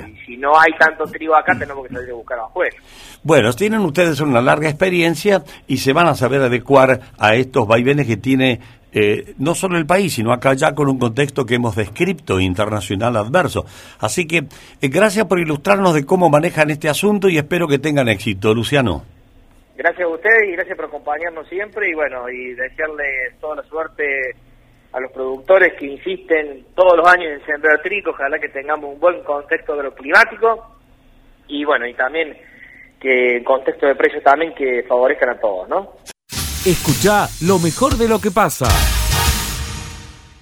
y 0.08 0.16
si 0.25 0.38
no 0.38 0.58
hay 0.58 0.72
tanto 0.80 1.04
trigo 1.04 1.36
acá, 1.36 1.54
tenemos 1.60 1.86
que 1.86 1.94
salir 1.94 2.12
a 2.12 2.13
buscar 2.13 2.39
afuera. 2.39 2.75
Bueno, 3.22 3.51
tienen 3.51 3.82
ustedes 3.82 4.22
una 4.22 4.42
larga 4.42 4.70
experiencia 4.70 5.44
y 5.68 5.78
se 5.78 5.92
van 5.92 6.08
a 6.08 6.16
saber 6.16 6.42
adecuar 6.42 7.01
a 7.20 7.36
estos 7.36 7.68
vaivenes 7.68 8.08
que 8.08 8.16
tiene 8.16 8.62
eh, 8.91 9.34
no 9.38 9.55
solo 9.55 9.77
el 9.77 9.86
país, 9.86 10.13
sino 10.13 10.31
acá 10.31 10.53
ya 10.53 10.74
con 10.74 10.89
un 10.89 10.98
contexto 10.98 11.46
que 11.46 11.55
hemos 11.55 11.75
descrito 11.75 12.39
internacional 12.39 13.15
adverso. 13.17 13.65
Así 14.00 14.27
que 14.27 14.38
eh, 14.81 14.88
gracias 14.89 15.25
por 15.25 15.39
ilustrarnos 15.39 15.93
de 15.93 16.05
cómo 16.05 16.29
manejan 16.29 16.69
este 16.69 16.89
asunto 16.89 17.29
y 17.29 17.38
espero 17.38 17.67
que 17.67 17.79
tengan 17.79 18.10
éxito. 18.10 18.53
Luciano. 18.53 19.03
Gracias 19.77 20.03
a 20.03 20.08
ustedes 20.08 20.50
y 20.50 20.51
gracias 20.53 20.75
por 20.75 20.86
acompañarnos 20.86 21.48
siempre 21.48 21.89
y 21.89 21.93
bueno, 21.93 22.29
y 22.29 22.53
desearle 22.53 23.31
toda 23.39 23.58
la 23.58 23.63
suerte 23.63 24.36
a 24.91 25.00
los 25.00 25.12
productores 25.12 25.74
que 25.79 25.86
insisten 25.86 26.65
todos 26.75 26.98
los 26.98 27.08
años 27.08 27.31
en 27.31 27.46
sembrar 27.46 27.81
trigo, 27.81 28.12
ojalá 28.12 28.39
que 28.39 28.50
tengamos 28.50 28.93
un 28.93 29.00
buen 29.00 29.24
contexto 29.24 29.74
agroclimático 29.74 30.75
y 31.48 31.63
bueno, 31.63 31.88
y 31.88 31.93
también 31.93 32.36
que 33.00 33.38
el 33.38 33.43
contexto 33.43 33.86
de 33.86 33.96
precios 33.96 34.24
también 34.24 34.53
que 34.53 34.84
favorezcan 34.84 35.29
a 35.29 35.39
todos, 35.39 35.69
¿no? 35.69 35.93
Escucha 36.66 37.30
lo 37.48 37.58
mejor 37.58 37.96
de 37.96 38.10
lo 38.10 38.20
que 38.20 38.32
pasa. 38.32 38.68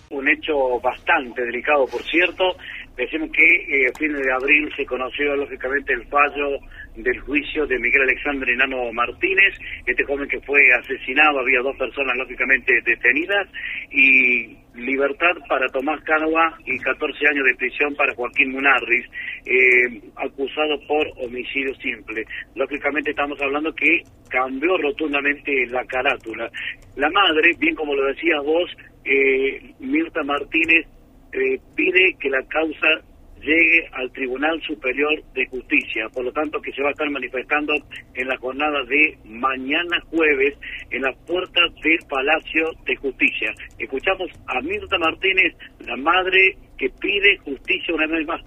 Un 0.09 0.27
hecho 0.27 0.79
bastante 0.81 1.43
delicado, 1.43 1.85
por 1.85 2.01
cierto. 2.01 2.57
Decimos 2.97 3.29
que 3.31 3.45
eh, 3.45 3.87
a 3.87 3.95
fines 3.99 4.23
de 4.23 4.33
abril 4.33 4.67
se 4.75 4.83
conoció 4.83 5.35
lógicamente 5.35 5.93
el 5.93 6.07
fallo 6.07 6.57
del 6.95 7.19
juicio 7.19 7.67
de 7.67 7.77
Miguel 7.77 8.01
Alexandre 8.01 8.51
Enano 8.51 8.91
Martínez, 8.93 9.53
este 9.85 10.03
joven 10.05 10.27
que 10.27 10.41
fue 10.41 10.59
asesinado, 10.73 11.39
había 11.39 11.59
dos 11.61 11.77
personas 11.77 12.17
lógicamente 12.17 12.81
detenidas, 12.83 13.47
y 13.91 14.57
libertad 14.77 15.35
para 15.49 15.67
Tomás 15.69 16.01
Cánova 16.03 16.57
y 16.65 16.77
14 16.79 17.27
años 17.27 17.45
de 17.45 17.55
prisión 17.55 17.95
para 17.95 18.13
Joaquín 18.13 18.51
Munarris, 18.51 19.05
eh, 19.45 20.01
acusado 20.15 20.79
por 20.87 21.07
homicidio 21.17 21.73
simple. 21.75 22.23
Lógicamente 22.55 23.09
estamos 23.09 23.41
hablando 23.41 23.73
que 23.73 24.03
cambió 24.29 24.77
rotundamente 24.77 25.65
la 25.67 25.83
carátula. 25.85 26.49
La 26.95 27.09
madre, 27.09 27.51
bien 27.59 27.75
como 27.75 27.95
lo 27.95 28.05
decías 28.05 28.43
vos, 28.43 28.69
eh, 29.03 29.73
Mirta 29.79 30.23
Martínez, 30.23 30.85
eh, 31.33 31.59
pide 31.75 32.15
que 32.19 32.29
la 32.29 32.43
causa 32.47 33.01
llegue 33.41 33.87
al 33.93 34.11
Tribunal 34.11 34.61
Superior 34.63 35.21
de 35.33 35.45
Justicia, 35.47 36.09
por 36.09 36.25
lo 36.25 36.31
tanto 36.31 36.61
que 36.61 36.71
se 36.71 36.81
va 36.81 36.89
a 36.89 36.91
estar 36.91 37.09
manifestando 37.09 37.73
en 38.13 38.27
la 38.27 38.37
jornada 38.37 38.83
de 38.83 39.17
mañana 39.25 40.01
jueves 40.09 40.55
en 40.91 41.01
las 41.01 41.15
puertas 41.27 41.73
del 41.83 41.99
Palacio 42.09 42.69
de 42.85 42.95
Justicia. 42.95 43.53
Escuchamos 43.77 44.29
a 44.47 44.61
Mirta 44.61 44.97
Martínez, 44.97 45.55
la 45.85 45.95
madre 45.97 46.57
que 46.77 46.89
pide 46.89 47.37
justicia 47.43 47.93
una 47.95 48.07
vez 48.07 48.27
más. 48.27 48.41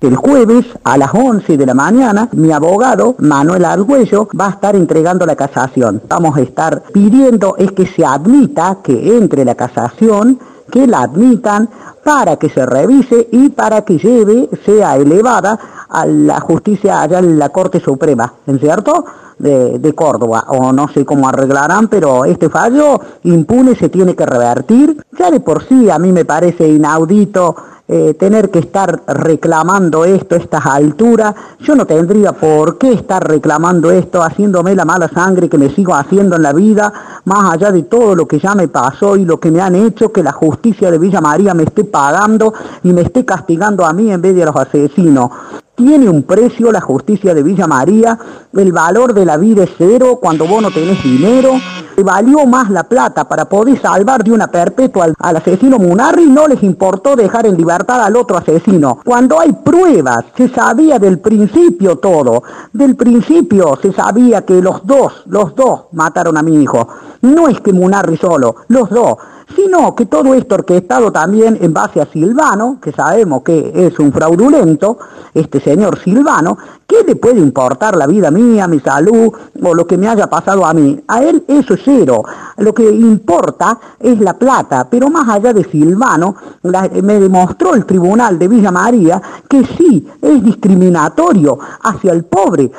El 0.00 0.16
jueves 0.16 0.66
a 0.82 0.98
las 0.98 1.14
11 1.14 1.56
de 1.56 1.64
la 1.64 1.74
mañana, 1.74 2.28
mi 2.32 2.50
abogado, 2.50 3.14
Manuel 3.20 3.64
Argüello, 3.64 4.28
va 4.38 4.48
a 4.48 4.50
estar 4.50 4.74
entregando 4.74 5.24
la 5.24 5.36
casación. 5.36 6.02
Vamos 6.08 6.36
a 6.36 6.40
estar 6.40 6.82
pidiendo 6.92 7.56
es 7.56 7.70
que 7.70 7.86
se 7.86 8.04
admita 8.04 8.78
que 8.82 9.16
entre 9.16 9.44
la 9.44 9.54
casación, 9.54 10.40
que 10.72 10.88
la 10.88 11.02
admitan 11.02 11.68
para 12.02 12.36
que 12.36 12.48
se 12.48 12.66
revise 12.66 13.28
y 13.30 13.50
para 13.50 13.84
que 13.84 13.98
lleve, 13.98 14.48
sea 14.64 14.96
elevada 14.96 15.86
a 15.88 16.04
la 16.04 16.40
justicia 16.40 17.00
allá 17.00 17.20
en 17.20 17.38
la 17.38 17.50
Corte 17.50 17.78
Suprema, 17.78 18.34
¿en 18.48 18.58
cierto? 18.58 19.04
De, 19.42 19.92
Córdoba, 19.92 20.44
o 20.50 20.72
no 20.72 20.86
sé 20.86 21.04
cómo 21.04 21.28
arreglarán, 21.28 21.88
pero 21.88 22.24
este 22.24 22.48
fallo 22.48 23.00
impune 23.24 23.74
se 23.74 23.88
tiene 23.88 24.14
que 24.14 24.24
revertir. 24.24 25.04
Ya 25.18 25.32
de 25.32 25.40
por 25.40 25.66
sí 25.66 25.90
a 25.90 25.98
mí 25.98 26.12
me 26.12 26.24
parece 26.24 26.68
inaudito 26.68 27.56
eh, 27.88 28.14
tener 28.14 28.50
que 28.50 28.60
estar 28.60 29.02
reclamando 29.08 30.04
esto 30.04 30.36
a 30.36 30.38
estas 30.38 30.64
alturas. 30.64 31.34
Yo 31.58 31.74
no 31.74 31.84
tendría 31.84 32.32
por 32.32 32.78
qué 32.78 32.92
estar 32.92 33.26
reclamando 33.26 33.90
esto, 33.90 34.22
haciéndome 34.22 34.76
la 34.76 34.84
mala 34.84 35.08
sangre 35.08 35.48
que 35.48 35.58
me 35.58 35.68
sigo 35.74 35.92
haciendo 35.92 36.36
en 36.36 36.42
la 36.42 36.52
vida, 36.52 36.92
más 37.24 37.52
allá 37.52 37.72
de 37.72 37.82
todo 37.82 38.14
lo 38.14 38.28
que 38.28 38.38
ya 38.38 38.54
me 38.54 38.68
pasó 38.68 39.16
y 39.16 39.24
lo 39.24 39.40
que 39.40 39.50
me 39.50 39.60
han 39.60 39.74
hecho, 39.74 40.12
que 40.12 40.22
la 40.22 40.32
justicia 40.32 40.90
de 40.90 40.98
Villa 40.98 41.20
María 41.20 41.52
me 41.52 41.64
esté 41.64 41.82
pagando 41.82 42.54
y 42.84 42.92
me 42.92 43.02
esté 43.02 43.24
castigando 43.24 43.84
a 43.84 43.92
mí 43.92 44.12
en 44.12 44.22
vez 44.22 44.36
de 44.36 44.44
a 44.44 44.46
los 44.46 44.56
asesinos 44.56 45.30
tiene 45.74 46.08
un 46.08 46.22
precio 46.22 46.70
la 46.70 46.80
justicia 46.80 47.34
de 47.34 47.42
Villa 47.42 47.66
María, 47.66 48.18
el 48.54 48.72
valor 48.72 49.14
de 49.14 49.24
la 49.24 49.36
vida 49.36 49.64
es 49.64 49.70
cero 49.76 50.18
cuando 50.20 50.46
vos 50.46 50.62
no 50.62 50.70
tenés 50.70 51.02
dinero, 51.02 51.52
valió 52.02 52.46
más 52.46 52.70
la 52.70 52.84
plata 52.84 53.24
para 53.28 53.46
poder 53.46 53.80
salvar 53.80 54.22
de 54.24 54.32
una 54.32 54.48
perpetua 54.48 55.06
al, 55.18 55.36
asesino 55.36 55.78
Munarri, 55.78 56.26
no 56.26 56.46
les 56.46 56.62
importó 56.62 57.16
dejar 57.16 57.46
en 57.46 57.56
libertad 57.56 58.02
al 58.02 58.16
otro 58.16 58.36
asesino. 58.36 58.98
Cuando 59.04 59.40
hay 59.40 59.52
pruebas, 59.52 60.24
se 60.36 60.48
sabía 60.48 60.98
del 60.98 61.18
principio 61.18 61.96
todo, 61.96 62.42
del 62.72 62.96
principio 62.96 63.78
se 63.80 63.92
sabía 63.92 64.42
que 64.42 64.60
los 64.60 64.86
dos, 64.86 65.24
los 65.26 65.54
dos 65.54 65.86
mataron 65.92 66.36
a 66.36 66.42
mi 66.42 66.62
hijo. 66.62 66.86
No 67.22 67.48
es 67.48 67.60
que 67.60 67.72
Munarri 67.72 68.16
solo, 68.16 68.56
los 68.68 68.90
dos 68.90 69.16
sino 69.54 69.94
que 69.94 70.06
todo 70.06 70.34
esto 70.34 70.56
orquestado 70.56 71.10
también 71.12 71.58
en 71.60 71.72
base 71.72 72.00
a 72.00 72.06
Silvano, 72.06 72.78
que 72.80 72.92
sabemos 72.92 73.42
que 73.42 73.72
es 73.74 73.98
un 73.98 74.12
fraudulento, 74.12 74.98
este 75.34 75.60
señor 75.60 75.98
Silvano, 75.98 76.56
¿qué 76.86 77.04
le 77.06 77.16
puede 77.16 77.40
importar 77.40 77.96
la 77.96 78.06
vida 78.06 78.30
mía, 78.30 78.66
mi 78.68 78.80
salud 78.80 79.32
o 79.62 79.74
lo 79.74 79.86
que 79.86 79.96
me 79.96 80.08
haya 80.08 80.28
pasado 80.28 80.64
a 80.64 80.74
mí? 80.74 81.02
A 81.08 81.22
él 81.22 81.44
eso 81.48 81.74
es 81.74 81.80
cero, 81.84 82.22
lo 82.58 82.74
que 82.74 82.90
importa 82.90 83.78
es 83.98 84.20
la 84.20 84.34
plata, 84.34 84.86
pero 84.90 85.08
más 85.08 85.28
allá 85.28 85.52
de 85.52 85.64
Silvano, 85.64 86.34
me 86.62 87.20
demostró 87.20 87.74
el 87.74 87.84
tribunal 87.84 88.38
de 88.38 88.48
Villa 88.48 88.70
María 88.70 89.20
que 89.48 89.64
sí, 89.64 90.06
es 90.20 90.42
discriminatorio 90.42 91.58
hacia 91.82 92.12
el 92.12 92.24
pobre, 92.24 92.70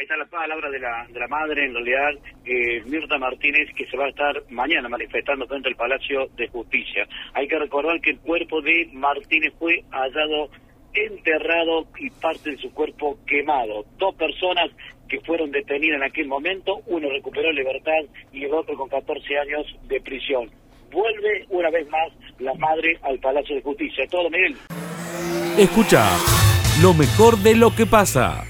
ahí 0.00 0.04
está 0.04 0.16
la 0.16 0.26
palabra 0.26 0.70
de 0.70 0.78
la, 0.78 1.28
madre, 1.28 1.66
en 1.66 1.74
realidad, 1.74 2.12
eh, 2.46 2.82
Mirta 2.86 3.18
Martínez, 3.18 3.68
que 3.76 3.86
se 3.86 3.96
va 3.98 4.06
a 4.06 4.08
estar 4.08 4.42
mañana 4.48 4.88
manifestando 4.88 5.46
frente 5.46 5.68
al 5.68 5.76
Palacio 5.76 6.28
de 6.36 6.48
Justicia. 6.48 7.06
Hay 7.34 7.46
que 7.46 7.58
recordar 7.58 8.00
que 8.00 8.10
el 8.10 8.18
cuerpo 8.18 8.62
de 8.62 8.88
Martínez 8.94 9.52
fue 9.58 9.84
hallado 9.90 10.50
enterrado 10.94 11.86
y 11.98 12.10
parte 12.10 12.52
de 12.52 12.56
su 12.56 12.72
cuerpo 12.72 13.18
quemado. 13.26 13.84
Dos 13.98 14.14
personas 14.14 14.70
que 15.06 15.20
fueron 15.20 15.50
detenidas 15.50 15.98
en 15.98 16.04
aquel 16.04 16.28
momento, 16.28 16.80
uno 16.86 17.10
recuperó 17.10 17.52
libertad 17.52 18.00
y 18.32 18.44
el 18.44 18.54
otro 18.54 18.76
con 18.76 18.88
14 18.88 19.38
años 19.38 19.66
de 19.82 20.00
prisión. 20.00 20.50
Vuelve 20.90 21.44
una 21.50 21.70
vez 21.70 21.88
más 21.90 22.10
la 22.38 22.54
madre 22.54 22.98
al 23.02 23.18
Palacio 23.18 23.54
de 23.54 23.62
Justicia. 23.62 24.06
Todo, 24.08 24.30
Miguel. 24.30 24.56
Escucha 25.58 26.08
lo 26.80 26.94
mejor 26.94 27.36
de 27.36 27.54
lo 27.54 27.74
que 27.74 27.84
pasa. 27.84 28.44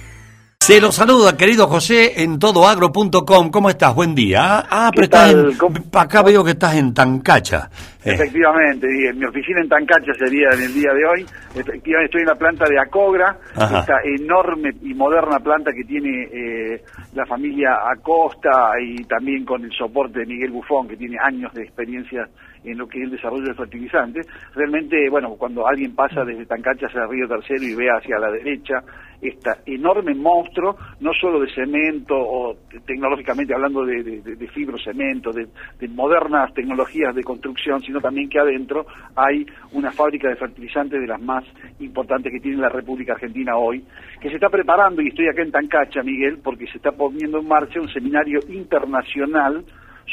Se 0.62 0.78
lo 0.78 0.92
saluda, 0.92 1.38
querido 1.38 1.66
José, 1.68 2.22
en 2.22 2.38
todoagro.com. 2.38 3.50
¿Cómo 3.50 3.70
estás? 3.70 3.94
Buen 3.94 4.14
día. 4.14 4.66
Ah, 4.70 4.90
pero 4.94 5.08
¿Qué 5.08 5.16
estás 5.16 5.32
en- 5.32 5.54
¿Cómo- 5.56 5.76
acá 5.94 6.22
veo 6.22 6.44
que 6.44 6.50
estás 6.50 6.74
en 6.74 6.92
Tancacha. 6.92 7.70
Eh, 8.04 8.12
Efectivamente, 8.14 8.86
y 8.90 9.06
en 9.08 9.18
mi 9.18 9.26
oficina 9.26 9.60
en 9.60 9.68
Tancacha 9.68 10.12
sería 10.18 10.48
en 10.54 10.62
el 10.62 10.72
día 10.72 10.92
de 10.94 11.04
hoy. 11.04 11.22
Efectivamente, 11.54 12.04
estoy 12.06 12.20
en 12.22 12.26
la 12.28 12.34
planta 12.34 12.64
de 12.68 12.78
Acogra, 12.78 13.36
Ajá. 13.54 13.80
esta 13.80 13.96
enorme 14.04 14.70
y 14.82 14.94
moderna 14.94 15.38
planta 15.38 15.70
que 15.72 15.84
tiene 15.84 16.24
eh, 16.32 16.82
la 17.14 17.26
familia 17.26 17.76
Acosta 17.92 18.72
y 18.82 19.04
también 19.04 19.44
con 19.44 19.62
el 19.64 19.72
soporte 19.72 20.20
de 20.20 20.26
Miguel 20.26 20.50
Bufón, 20.50 20.88
que 20.88 20.96
tiene 20.96 21.18
años 21.22 21.52
de 21.52 21.62
experiencia 21.62 22.26
en 22.64 22.78
lo 22.78 22.86
que 22.86 22.98
es 22.98 23.04
el 23.04 23.10
desarrollo 23.12 23.44
de 23.48 23.54
fertilizantes. 23.54 24.26
Realmente, 24.54 25.08
bueno, 25.10 25.34
cuando 25.36 25.66
alguien 25.66 25.94
pasa 25.94 26.24
desde 26.24 26.46
Tancacha 26.46 26.86
hacia 26.86 27.06
Río 27.06 27.28
Tercero 27.28 27.62
y 27.62 27.74
ve 27.74 27.88
hacia 27.90 28.18
la 28.18 28.30
derecha 28.30 28.82
este 29.22 29.50
enorme 29.66 30.14
monstruo, 30.14 30.76
no 31.00 31.12
solo 31.12 31.40
de 31.40 31.52
cemento 31.54 32.14
o 32.16 32.54
te- 32.70 32.80
tecnológicamente 32.80 33.52
hablando 33.54 33.84
de, 33.84 34.02
de, 34.02 34.20
de- 34.22 34.34
de 34.36 34.48
fibrocemento, 34.48 35.30
de, 35.30 35.46
de 35.78 35.88
modernas 35.88 36.52
tecnologías 36.54 37.14
de 37.14 37.22
construcción, 37.22 37.82
sino 37.90 38.00
también 38.00 38.28
que 38.28 38.38
adentro 38.38 38.86
hay 39.16 39.44
una 39.72 39.90
fábrica 39.90 40.28
de 40.28 40.36
fertilizantes 40.36 41.00
de 41.00 41.08
las 41.08 41.20
más 41.20 41.42
importantes 41.80 42.32
que 42.32 42.38
tiene 42.38 42.58
la 42.58 42.68
República 42.68 43.14
Argentina 43.14 43.56
hoy, 43.56 43.84
que 44.20 44.28
se 44.28 44.36
está 44.36 44.48
preparando, 44.48 45.02
y 45.02 45.08
estoy 45.08 45.26
acá 45.26 45.42
en 45.42 45.50
Tancacha, 45.50 46.04
Miguel, 46.04 46.38
porque 46.38 46.66
se 46.68 46.76
está 46.76 46.92
poniendo 46.92 47.40
en 47.40 47.48
marcha 47.48 47.80
un 47.80 47.88
seminario 47.88 48.38
internacional 48.48 49.64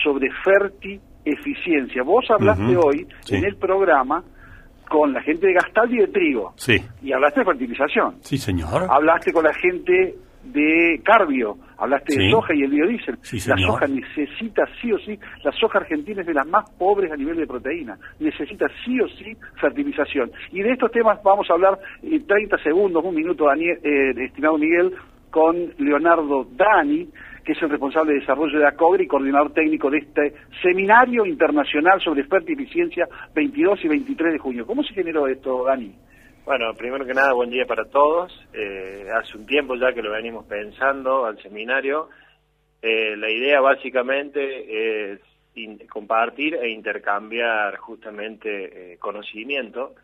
sobre 0.03 0.29
ferti-eficiencia. 0.43 2.01
Vos 2.01 2.25
hablaste 2.31 2.75
hoy 2.75 3.05
sí. 3.21 3.35
en 3.35 3.45
el 3.45 3.55
programa 3.57 4.23
con 4.89 5.13
la 5.13 5.21
gente 5.21 5.45
de 5.45 5.53
Gastaldi 5.53 5.97
y 5.97 5.99
de 5.99 6.07
Trigo, 6.07 6.53
Sí, 6.55 6.81
y 7.03 7.11
hablaste 7.11 7.41
de 7.41 7.45
fertilización. 7.45 8.15
sí, 8.21 8.39
señor. 8.39 8.87
Hablaste 8.89 9.31
con 9.31 9.43
la 9.43 9.53
gente 9.53 10.15
de 10.51 11.01
Carbio, 11.03 11.57
hablaste 11.77 12.13
Sí. 12.13 12.19
de 12.25 12.31
soja 12.31 12.53
y 12.55 12.63
el 12.63 12.71
biodiesel. 12.71 13.17
Sí, 13.21 13.37
la 13.49 13.57
soja 13.57 13.87
necesita 13.87 14.63
sí 14.81 14.91
o 14.91 14.97
sí, 14.99 15.17
la 15.43 15.51
soja 15.51 15.79
argentina 15.79 16.21
es 16.21 16.27
de 16.27 16.33
las 16.33 16.47
más 16.47 16.69
pobres 16.77 17.11
a 17.11 17.15
nivel 17.17 17.37
de 17.37 17.47
proteína, 17.47 17.97
necesita 18.19 18.67
sí 18.83 18.99
o 19.01 19.07
sí 19.09 19.35
fertilización. 19.61 20.31
Y 20.51 20.61
de 20.61 20.71
estos 20.71 20.91
temas 20.91 21.21
vamos 21.23 21.49
a 21.49 21.53
hablar 21.53 21.77
en 22.03 22.25
30 22.25 22.57
segundos, 22.59 23.03
un 23.03 23.15
minuto, 23.15 23.45
Daniel, 23.45 23.77
eh, 23.83 24.13
estimado 24.17 24.57
Miguel, 24.57 24.93
con 25.29 25.55
Leonardo 25.77 26.47
Dani, 26.55 27.07
que 27.43 27.51
es 27.53 27.61
el 27.61 27.69
responsable 27.69 28.13
de 28.13 28.19
desarrollo 28.19 28.59
de 28.59 28.67
ACOGRE 28.67 29.03
y 29.03 29.07
coordinador 29.07 29.53
técnico 29.53 29.89
de 29.89 29.99
este 29.99 30.33
seminario 30.61 31.25
internacional 31.25 32.01
sobre 32.01 32.23
fertiliziencia 32.25 33.07
22 33.35 33.85
y 33.85 33.87
23 33.87 34.33
de 34.33 34.39
junio. 34.39 34.65
¿Cómo 34.65 34.83
se 34.83 34.93
generó 34.93 35.27
esto, 35.27 35.63
Dani? 35.65 35.93
Bueno, 36.47 36.73
primero 36.75 37.05
que 37.05 37.13
nada, 37.13 37.33
buen 37.33 37.49
día 37.49 37.65
para 37.65 37.83
todos. 37.89 38.31
Eh, 38.53 39.05
hace 39.13 39.37
un 39.37 39.45
tiempo 39.45 39.75
ya 39.75 39.91
que 39.91 40.01
lo 40.01 40.11
venimos 40.11 40.45
pensando 40.45 41.25
al 41.25 41.37
seminario. 41.41 42.07
Eh, 42.81 43.17
la 43.17 43.29
idea 43.29 43.59
básicamente 43.59 45.11
es 45.11 45.19
compartir 45.89 46.55
e 46.55 46.69
intercambiar 46.69 47.75
justamente 47.75 48.93
eh, 48.93 48.97
conocimiento. 48.97 49.95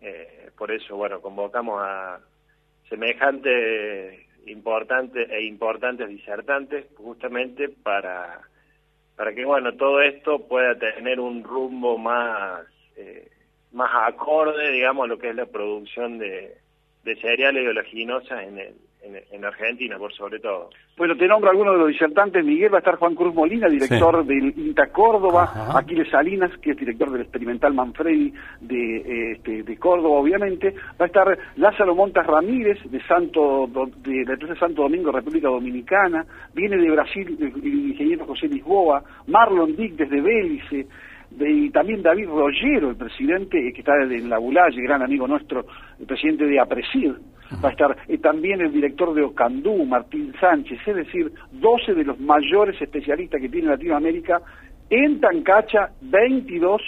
Eh, 0.00 0.50
por 0.58 0.72
eso, 0.72 0.96
bueno, 0.96 1.20
convocamos 1.20 1.80
a 1.80 2.18
semejantes 2.88 4.26
importantes 4.46 5.30
e 5.30 5.44
importantes 5.44 6.08
disertantes 6.08 6.86
justamente 6.96 7.68
para, 7.68 8.40
para 9.14 9.32
que, 9.32 9.44
bueno, 9.44 9.76
todo 9.76 10.00
esto 10.00 10.48
pueda 10.48 10.76
tener 10.76 11.20
un 11.20 11.44
rumbo 11.44 11.96
más... 11.96 12.66
eh, 12.96 13.28
más 13.72 13.90
acorde, 14.06 14.70
digamos, 14.72 15.04
a 15.04 15.08
lo 15.08 15.18
que 15.18 15.30
es 15.30 15.36
la 15.36 15.46
producción 15.46 16.18
de, 16.18 16.54
de 17.04 17.16
cereales 17.16 17.64
y 17.64 17.66
oleaginosas 17.68 18.42
en, 18.44 18.58
el- 18.58 18.74
en, 19.04 19.16
en 19.32 19.44
Argentina, 19.44 19.98
por 19.98 20.12
sobre 20.12 20.38
todo. 20.38 20.70
Bueno, 20.96 21.16
te 21.16 21.26
nombro 21.26 21.50
algunos 21.50 21.72
de 21.74 21.78
los 21.80 21.88
disertantes. 21.88 22.44
Miguel 22.44 22.72
va 22.72 22.76
a 22.76 22.78
estar 22.78 22.94
Juan 22.98 23.16
Cruz 23.16 23.34
Molina, 23.34 23.66
director 23.68 24.24
del 24.24 24.54
INTA 24.56 24.92
Córdoba, 24.92 25.42
Ajá. 25.42 25.78
Aquiles 25.80 26.08
Salinas, 26.08 26.56
que 26.58 26.70
es 26.70 26.76
director 26.76 27.10
del 27.10 27.22
experimental 27.22 27.74
Manfredi 27.74 28.32
de, 28.60 28.96
eh, 28.98 29.32
este, 29.32 29.64
de 29.64 29.76
Córdoba, 29.76 30.20
obviamente. 30.20 30.72
Va 31.00 31.06
a 31.06 31.08
estar 31.08 31.36
Lázaro 31.56 31.96
Montas 31.96 32.24
Ramírez, 32.28 32.78
de 32.84 33.02
Santo 33.08 33.68
de 33.96 34.24
la 34.24 34.34
empresa 34.34 34.54
Santo 34.54 34.82
Domingo, 34.82 35.10
República 35.10 35.48
Dominicana. 35.48 36.24
Viene 36.54 36.76
de 36.76 36.88
Brasil 36.88 37.36
el, 37.40 37.46
el 37.60 37.90
ingeniero 37.90 38.24
José 38.26 38.46
Lisboa. 38.46 39.02
Marlon 39.26 39.74
Dick, 39.74 39.94
desde 39.96 40.20
Bélice. 40.20 40.86
Y 41.40 41.70
también 41.70 42.02
David 42.02 42.28
Rollero, 42.28 42.90
el 42.90 42.96
presidente 42.96 43.58
eh, 43.58 43.72
que 43.72 43.80
está 43.80 43.94
en 44.02 44.28
la 44.28 44.38
Bulalle, 44.38 44.82
gran 44.82 45.02
amigo 45.02 45.26
nuestro, 45.26 45.66
el 45.98 46.06
presidente 46.06 46.44
de 46.44 46.60
APRESID, 46.60 47.12
va 47.62 47.68
a 47.68 47.72
estar 47.72 47.96
eh, 48.08 48.18
también 48.18 48.60
el 48.60 48.72
director 48.72 49.14
de 49.14 49.22
Ocandú, 49.22 49.84
Martín 49.84 50.32
Sánchez, 50.40 50.78
es 50.86 50.96
decir, 50.96 51.32
12 51.52 51.94
de 51.94 52.04
los 52.04 52.18
mayores 52.20 52.80
especialistas 52.80 53.40
que 53.40 53.48
tiene 53.48 53.68
Latinoamérica 53.68 54.40
en 54.90 55.20
Tancacha, 55.20 55.90
22 56.02 56.80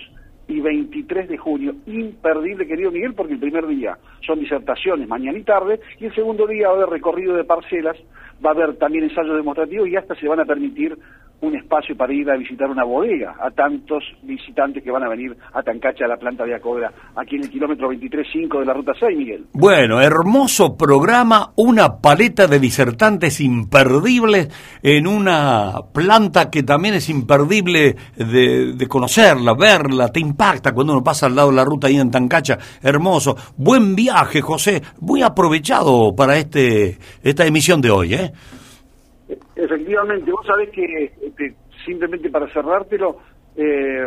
y 0.49 0.61
23 0.61 1.29
de 1.29 1.39
junio. 1.39 1.75
Imperdible, 1.87 2.67
querido 2.67 2.91
Miguel, 2.91 3.15
porque 3.15 3.35
el 3.35 3.41
primer 3.41 3.67
día 3.67 3.97
son 4.27 4.41
disertaciones, 4.41 5.09
mañana 5.09 5.39
y 5.39 5.43
tarde, 5.43 5.81
y 5.99 6.07
el 6.07 6.15
segundo 6.15 6.47
día 6.47 6.69
va 6.69 6.75
a 6.75 6.77
haber 6.77 6.91
recorrido 6.91 7.35
de 7.35 7.45
parcelas, 7.45 7.97
va 8.45 8.51
a 8.51 8.53
haber 8.53 8.77
también 8.77 9.05
ensayos 9.05 9.37
demostrativos 9.37 9.89
y 9.89 9.97
hasta 9.97 10.15
se 10.17 10.29
van 10.29 10.41
a 10.41 10.45
permitir 10.45 10.97
un 11.45 11.57
espacio 11.57 11.97
para 11.97 12.13
ir 12.13 12.31
a 12.31 12.37
visitar 12.37 12.69
una 12.69 12.85
bodega 12.85 13.37
a 13.41 13.51
tantos 13.51 14.03
visitantes 14.23 14.83
que 14.83 14.91
van 14.91 15.03
a 15.03 15.09
venir 15.09 15.37
a 15.53 15.63
Tancacha, 15.63 16.07
a 16.07 16.09
la 16.09 16.17
planta 16.17 16.45
de 16.45 16.55
Acobra, 16.55 16.93
aquí 17.17 17.37
en 17.37 17.43
el 17.45 17.51
kilómetro 17.51 17.91
23.5 17.91 18.61
de 18.61 18.65
la 18.65 18.73
Ruta 18.73 18.93
6, 18.99 19.17
Miguel. 19.17 19.45
Bueno, 19.53 20.01
hermoso 20.01 20.77
programa, 20.77 21.53
una 21.57 21.99
paleta 21.99 22.47
de 22.47 22.59
disertantes 22.59 23.41
imperdibles 23.41 24.49
en 24.83 25.07
una 25.07 25.73
planta 25.93 26.51
que 26.51 26.63
también 26.63 26.95
es 26.95 27.09
imperdible 27.09 27.97
de, 28.17 28.87
conocerla, 28.89 29.55
verla, 29.55 30.09
te 30.09 30.21
impacta 30.21 30.73
cuando 30.73 30.93
uno 30.95 31.05
pasa 31.05 31.27
al 31.27 31.37
lado 31.37 31.51
de 31.51 31.57
la 31.57 31.65
ruta 31.65 31.89
ahí 31.89 31.97
en 31.97 32.11
Tancacha, 32.11 32.59
hermoso. 32.83 33.37
Buen 33.57 33.95
viaje, 33.95 34.41
José, 34.41 34.83
muy 35.01 35.23
aprovechado 35.23 36.15
para 36.17 36.39
este 36.39 36.99
esta 37.23 37.47
emisión 37.47 37.81
de 37.81 37.91
hoy, 37.91 38.15
¿eh? 38.15 38.33
Efectivamente, 39.57 40.31
vos 40.31 40.47
sabés 40.47 40.71
que, 40.71 41.13
este, 41.23 41.55
simplemente 41.85 42.29
para 42.31 42.53
cerrártelo, 42.53 43.19
eh, 43.57 44.05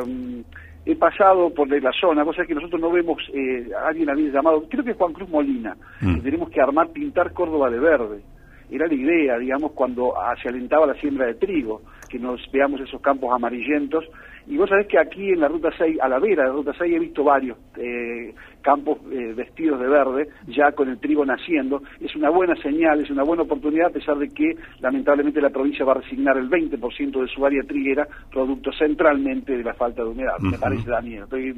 he 0.86 0.96
pasado 0.96 1.54
por 1.54 1.68
la 1.70 1.92
zona, 1.92 2.24
sabés 2.26 2.48
que 2.48 2.56
nosotros 2.56 2.80
no 2.80 2.92
vemos, 2.92 3.18
eh, 3.34 3.68
a 3.78 3.90
alguien 3.90 4.10
había 4.10 4.32
llamado, 4.32 4.64
creo 4.70 4.84
que 4.84 4.92
es 4.92 4.98
Juan 4.98 5.14
Cruz 5.14 5.30
Molina, 5.30 5.76
que 6.00 6.22
tenemos 6.22 6.50
que 6.50 6.62
armar, 6.62 6.90
pintar 6.90 7.34
Córdoba 7.34 7.70
de 7.70 7.80
verde. 7.80 8.22
Era 8.70 8.88
la 8.88 8.94
idea, 8.94 9.38
digamos, 9.38 9.72
cuando 9.72 10.18
ah, 10.20 10.36
se 10.42 10.50
alentaba 10.50 10.86
la 10.86 10.94
siembra 10.96 11.26
de 11.26 11.36
trigo, 11.36 11.82
que 12.10 12.20
nos 12.20 12.42
veamos 12.52 12.82
esos 12.82 13.02
campos 13.02 13.34
amarillentos. 13.34 14.06
Y 14.48 14.56
vos 14.58 14.70
sabés 14.70 14.88
que 14.88 14.98
aquí 14.98 15.30
en 15.30 15.42
la 15.42 15.48
Ruta 15.50 15.70
6, 15.78 15.98
a 16.02 16.08
la 16.08 16.20
vera 16.20 16.44
de 16.44 16.50
la 16.50 16.56
Ruta 16.56 16.72
6, 16.78 16.94
he 16.96 17.00
visto 17.00 17.24
varios 17.24 17.58
eh, 17.78 18.34
campos 18.62 19.00
eh, 19.12 19.34
vestidos 19.36 19.80
de 19.80 19.88
verde, 19.88 20.30
ya 20.48 20.72
con 20.72 20.88
el 20.90 21.00
trigo 21.00 21.26
naciendo. 21.26 21.82
Es 22.00 22.16
una 22.16 22.30
buena 22.30 22.56
señal, 22.62 23.02
es 23.02 23.10
una 23.10 23.24
buena 23.24 23.44
oportunidad, 23.44 23.88
a 23.88 23.94
pesar 23.94 24.18
de 24.18 24.30
que 24.30 24.56
lamentablemente 24.80 25.42
la 25.42 25.50
provincia 25.50 25.84
va 25.86 25.92
a 25.94 26.02
resignar 26.02 26.38
el 26.38 26.50
20% 26.50 27.22
de 27.22 27.28
su 27.28 27.46
área 27.46 27.62
triguera, 27.64 28.08
producto 28.32 28.72
centralmente 28.72 29.58
de 29.58 29.64
la 29.64 29.74
falta 29.74 30.04
de 30.04 30.10
humedad. 30.10 30.38
Me 30.40 30.58
parece, 30.58 30.90
Daniel. 30.90 31.24
Estoy- 31.24 31.54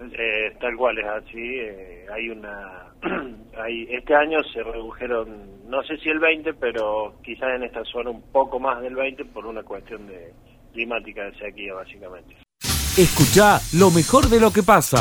Eh, 0.00 0.56
tal 0.60 0.76
cual 0.76 0.96
es 0.98 1.06
así. 1.06 1.40
eh, 1.58 2.06
hay 2.12 2.28
una. 2.30 2.84
hay, 3.56 3.86
este 3.90 4.14
año 4.14 4.38
se 4.52 4.62
redujeron, 4.62 5.28
no 5.68 5.82
sé 5.82 5.96
si 5.98 6.08
el 6.08 6.18
20, 6.18 6.54
pero 6.54 7.14
quizás 7.22 7.54
en 7.56 7.64
esta 7.64 7.82
zona 7.84 8.10
un 8.10 8.22
poco 8.32 8.58
más 8.60 8.80
del 8.80 8.94
20 8.94 9.24
por 9.26 9.46
una 9.46 9.62
cuestión 9.62 10.06
de 10.06 10.32
climática 10.72 11.24
de 11.24 11.34
sequía, 11.38 11.74
básicamente. 11.74 12.36
Escucha 12.96 13.60
lo 13.74 13.90
mejor 13.90 14.28
de 14.28 14.40
lo 14.40 14.50
que 14.50 14.62
pasa. 14.62 14.98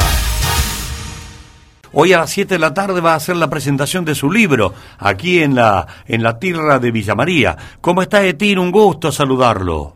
Hoy 1.94 2.14
a 2.14 2.20
las 2.20 2.30
7 2.30 2.56
de 2.56 2.60
la 2.60 2.74
tarde 2.74 3.02
va 3.02 3.14
a 3.14 3.16
hacer 3.16 3.36
la 3.38 3.50
presentación 3.50 4.06
de 4.06 4.14
su 4.14 4.30
libro 4.30 4.74
aquí 5.00 5.42
en 5.42 5.56
la 5.56 5.88
en 6.06 6.22
la 6.22 6.38
tierra 6.38 6.80
de 6.80 6.92
Villa 6.92 7.16
María. 7.16 7.56
¿Cómo 7.82 8.02
está 8.02 8.24
Etir? 8.24 8.60
Un 8.60 8.72
gusto 8.72 9.12
saludarlo. 9.12 9.94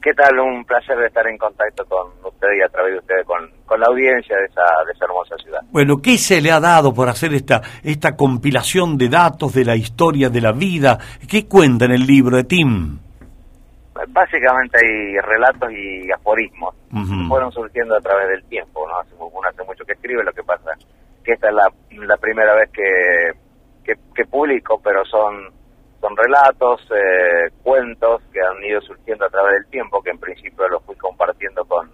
¿Qué 0.00 0.14
tal? 0.14 0.38
Un 0.38 0.64
placer 0.64 0.98
estar 1.04 1.26
en 1.28 1.38
contacto 1.38 1.84
con 1.84 2.08
usted 2.24 2.48
y 2.58 2.62
a 2.62 2.68
través 2.68 2.94
de 2.94 2.98
ustedes 2.98 3.24
con, 3.24 3.50
con 3.66 3.78
la 3.78 3.86
audiencia 3.86 4.36
de 4.36 4.46
esa, 4.46 4.62
de 4.84 4.92
esa 4.92 5.04
hermosa 5.04 5.36
ciudad. 5.36 5.60
Bueno, 5.70 6.02
¿qué 6.02 6.18
se 6.18 6.40
le 6.40 6.50
ha 6.50 6.58
dado 6.58 6.92
por 6.92 7.08
hacer 7.08 7.34
esta, 7.34 7.62
esta 7.84 8.16
compilación 8.16 8.98
de 8.98 9.08
datos 9.08 9.52
de 9.54 9.64
la 9.64 9.76
historia 9.76 10.28
de 10.28 10.40
la 10.40 10.52
vida? 10.52 10.98
¿Qué 11.28 11.46
cuenta 11.46 11.84
en 11.84 11.92
el 11.92 12.04
libro 12.04 12.36
de 12.36 12.44
Tim? 12.44 12.98
Básicamente 14.08 14.78
hay 14.82 15.18
relatos 15.20 15.70
y 15.72 16.10
aforismos 16.10 16.74
que 16.90 17.28
fueron 17.28 17.52
surgiendo 17.52 17.96
a 17.96 18.00
través 18.00 18.28
del 18.28 18.44
tiempo. 18.44 18.86
¿no? 18.88 18.98
Hace, 18.98 19.14
uno 19.14 19.48
hace 19.48 19.64
mucho 19.64 19.84
que 19.84 19.92
escribe, 19.92 20.24
lo 20.24 20.32
que 20.32 20.42
pasa 20.42 20.70
que 21.24 21.32
esta 21.32 21.48
es 21.48 21.54
la, 21.54 21.68
la 22.04 22.16
primera 22.16 22.54
vez 22.54 22.70
que, 22.70 23.32
que, 23.84 23.94
que 24.14 24.24
publico, 24.24 24.80
pero 24.82 25.04
son, 25.04 25.52
son 26.00 26.16
relatos, 26.16 26.80
eh, 26.90 27.48
cuentos 27.62 28.22
que 28.32 28.40
han 28.40 28.62
ido 28.64 28.80
surgiendo 28.80 29.26
a 29.26 29.30
través 29.30 29.54
del 29.54 29.66
tiempo, 29.70 30.02
que 30.02 30.10
en 30.10 30.18
principio 30.18 30.68
los 30.68 30.84
fui 30.84 30.96
compartiendo 30.96 31.64
con 31.64 31.88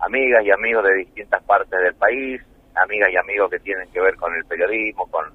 amigas 0.00 0.44
y 0.44 0.50
amigos 0.50 0.82
de 0.84 0.94
distintas 0.94 1.42
partes 1.44 1.78
del 1.78 1.94
país, 1.94 2.42
amigas 2.74 3.10
y 3.12 3.16
amigos 3.16 3.50
que 3.50 3.60
tienen 3.60 3.88
que 3.92 4.00
ver 4.00 4.16
con 4.16 4.34
el 4.34 4.44
periodismo, 4.46 5.06
con, 5.06 5.26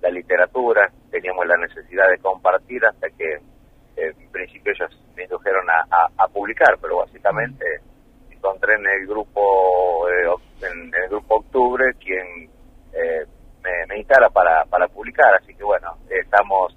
la 0.00 0.10
literatura, 0.10 0.90
teníamos 1.10 1.46
la 1.46 1.56
necesidad 1.56 2.08
de 2.08 2.18
compartir 2.18 2.84
hasta 2.84 3.08
que 3.10 3.38
en 4.00 4.30
principio 4.30 4.72
ellos 4.72 4.90
me 5.16 5.24
indujeron 5.24 5.66
a, 5.70 6.28
publicar, 6.28 6.78
pero 6.80 6.98
básicamente 6.98 7.64
encontré 8.30 8.74
en 8.74 8.86
el 8.86 9.06
grupo 9.06 10.08
eh, 10.08 10.34
en, 10.62 10.94
el 10.94 11.08
grupo 11.08 11.36
Octubre 11.36 11.84
quien 11.98 12.50
eh, 12.92 13.24
me, 13.62 13.86
me 13.88 13.98
instala 13.98 14.28
para, 14.30 14.64
para 14.66 14.86
publicar, 14.88 15.34
así 15.34 15.54
que 15.54 15.64
bueno, 15.64 15.96
estamos 16.08 16.76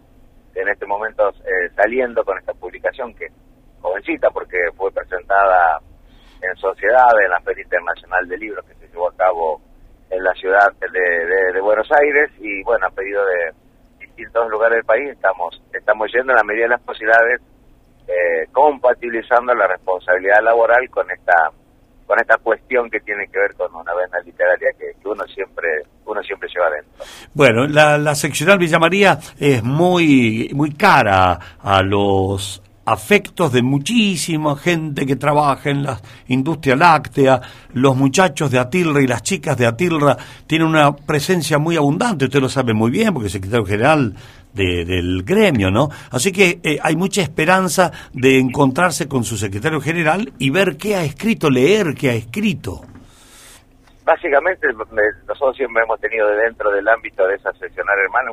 en 0.55 0.67
este 0.67 0.86
momento 0.86 1.31
saliendo 1.75 2.23
con 2.23 2.38
esta 2.38 2.53
publicación 2.53 3.13
que 3.13 3.27
jovencita 3.81 4.29
porque 4.29 4.57
fue 4.75 4.91
presentada 4.91 5.79
en 6.41 6.55
sociedad 6.57 7.12
en 7.23 7.29
la 7.29 7.39
Feria 7.41 7.63
Internacional 7.63 8.27
de 8.27 8.38
Libros 8.38 8.65
que 8.65 8.75
se 8.75 8.88
llevó 8.88 9.10
a 9.10 9.15
cabo 9.15 9.62
en 10.10 10.23
la 10.23 10.34
ciudad 10.34 10.67
de, 10.79 11.53
de, 11.53 11.62
Buenos 11.62 11.88
Aires 11.91 12.31
y 12.39 12.63
bueno, 12.63 12.88
a 12.88 12.89
pedido 12.89 13.23
de 13.25 13.53
distintos 14.21 14.49
lugares 14.49 14.77
del 14.77 14.86
país 14.86 15.10
estamos 15.10 15.62
estamos 15.73 16.12
yendo 16.13 16.31
en 16.31 16.38
la 16.38 16.43
medida 16.43 16.63
de 16.63 16.69
las 16.69 16.81
posibilidades 16.81 17.41
eh, 18.07 18.47
compatibilizando 18.51 19.53
la 19.53 19.67
responsabilidad 19.67 20.41
laboral 20.43 20.89
con 20.89 21.10
esta 21.12 21.51
con 22.05 22.19
esta 22.19 22.38
cuestión 22.38 22.89
que 22.89 22.99
tiene 22.99 23.25
que 23.27 23.39
ver 23.39 23.53
con 23.55 23.73
una 23.73 23.93
vena 23.93 24.19
literaria 24.25 24.69
que, 24.77 24.91
uno 25.07 25.23
siempre 25.27 25.67
uno 26.05 26.21
siempre 26.23 26.49
lleva 26.53 26.69
dentro. 26.69 27.05
Bueno, 27.34 27.67
la, 27.67 27.97
la 27.97 28.15
seccional 28.15 28.57
Villa 28.60 28.79
María 28.79 29.17
es 29.39 29.63
muy 29.63 30.49
muy 30.53 30.73
cara 30.73 31.39
a 31.62 31.81
los 31.81 32.62
afectos 32.85 33.53
de 33.53 33.61
muchísima 33.61 34.55
gente 34.55 35.05
que 35.05 35.15
trabaja 35.15 35.69
en 35.69 35.83
la 35.83 35.99
industria 36.27 36.75
láctea, 36.75 37.41
los 37.73 37.95
muchachos 37.95 38.51
de 38.51 38.59
Atilra 38.59 39.01
y 39.01 39.07
las 39.07 39.21
chicas 39.21 39.57
de 39.57 39.67
Atilra 39.67 40.17
tienen 40.47 40.67
una 40.67 40.95
presencia 40.95 41.57
muy 41.57 41.77
abundante, 41.77 42.25
usted 42.25 42.39
lo 42.39 42.49
sabe 42.49 42.73
muy 42.73 42.91
bien 42.91 43.13
porque 43.13 43.27
es 43.27 43.33
secretario 43.33 43.65
general 43.65 44.15
del 44.53 45.23
gremio, 45.23 45.71
¿no? 45.71 45.89
Así 46.11 46.31
que 46.31 46.59
eh, 46.63 46.77
hay 46.81 46.95
mucha 46.95 47.21
esperanza 47.21 47.91
de 48.13 48.37
encontrarse 48.37 49.07
con 49.07 49.23
su 49.23 49.37
secretario 49.37 49.79
general 49.79 50.33
y 50.39 50.49
ver 50.49 50.75
qué 50.75 50.95
ha 50.95 51.03
escrito, 51.03 51.49
leer 51.49 51.95
qué 51.97 52.09
ha 52.09 52.13
escrito. 52.13 52.81
Básicamente 54.03 54.67
nosotros 55.27 55.55
siempre 55.55 55.83
hemos 55.83 55.99
tenido 56.01 56.27
dentro 56.27 56.69
del 56.71 56.87
ámbito 56.87 57.25
de 57.27 57.35
esa 57.35 57.53
seccional 57.53 57.97
hermana 57.99 58.31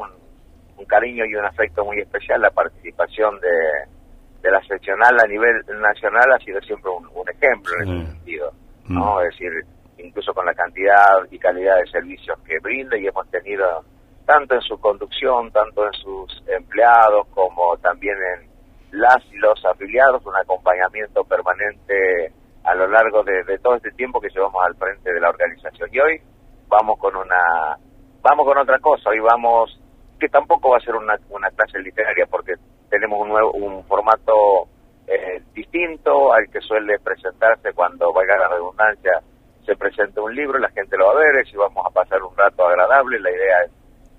un 0.77 0.85
cariño 0.87 1.25
y 1.25 1.35
un 1.35 1.45
afecto 1.45 1.85
muy 1.85 2.01
especial 2.01 2.41
la 2.41 2.51
participación 2.51 3.39
de 3.41 3.98
de 4.43 4.51
la 4.51 4.61
seccional 4.63 5.19
a 5.21 5.27
nivel 5.27 5.65
nacional 5.81 6.33
ha 6.33 6.39
sido 6.39 6.61
siempre 6.61 6.91
un, 6.91 7.29
ejemplo 7.29 7.73
en 7.77 7.83
ese 7.83 7.93
mm. 7.93 8.07
sentido, 8.13 8.53
¿no? 8.89 9.17
Mm. 9.17 9.21
Es 9.23 9.29
decir, 9.31 9.53
incluso 9.99 10.33
con 10.33 10.47
la 10.47 10.55
cantidad 10.55 11.25
y 11.31 11.39
calidad 11.39 11.77
de 11.79 11.91
servicios 11.91 12.39
que 12.47 12.59
brinda 12.61 12.97
y 12.97 13.07
hemos 13.07 13.29
tenido 13.31 13.85
tanto 14.25 14.55
en 14.55 14.61
su 14.61 14.79
conducción, 14.79 15.51
tanto 15.51 15.87
en 15.87 15.93
sus 15.95 16.43
empleados 16.47 17.27
como 17.29 17.77
también 17.79 18.17
en 18.17 18.49
las 18.93 19.25
y 19.33 19.37
los 19.39 19.63
afiliados, 19.65 20.25
un 20.25 20.37
acompañamiento 20.37 21.25
permanente 21.25 22.33
a 22.65 22.75
lo 22.75 22.87
largo 22.89 23.23
de, 23.23 23.59
todo 23.59 23.77
este 23.77 23.91
tiempo 23.93 24.21
que 24.21 24.29
llevamos 24.29 24.63
al 24.67 24.75
frente 24.77 25.13
de 25.13 25.21
la 25.21 25.31
organización. 25.31 25.89
Y 25.93 26.01
hoy 26.01 26.21
vamos 26.69 26.99
con 26.99 27.17
una, 27.17 27.79
vamos 28.21 28.47
con 28.47 28.59
otra 28.59 28.79
cosa, 28.79 29.11
hoy 29.11 29.21
vamos, 29.21 29.81
que 30.21 30.29
tampoco 30.29 30.71
va 30.71 30.77
a 30.77 30.81
ser 30.81 30.95
una, 30.95 31.17
una 31.31 31.51
clase 31.51 31.79
literaria, 31.79 32.27
porque 32.27 32.55
tenemos 32.89 33.21
un, 33.21 33.29
nuevo, 33.29 33.53
un 33.53 33.85
formato 33.85 34.69
eh, 35.07 35.43
distinto 35.55 36.33
al 36.33 36.49
que 36.51 36.61
suele 36.61 36.99
presentarse 36.99 37.73
cuando, 37.73 38.13
valga 38.13 38.39
la 38.39 38.49
redundancia, 38.49 39.21
se 39.65 39.77
presenta 39.77 40.23
un 40.23 40.35
libro, 40.35 40.59
la 40.59 40.71
gente 40.71 40.97
lo 40.97 41.07
va 41.07 41.13
a 41.13 41.17
ver, 41.17 41.47
y 41.47 41.57
vamos 41.57 41.85
a 41.87 41.91
pasar 41.91 42.23
un 42.23 42.37
rato 42.37 42.67
agradable, 42.67 43.21
la 43.21 43.31
idea 43.31 43.57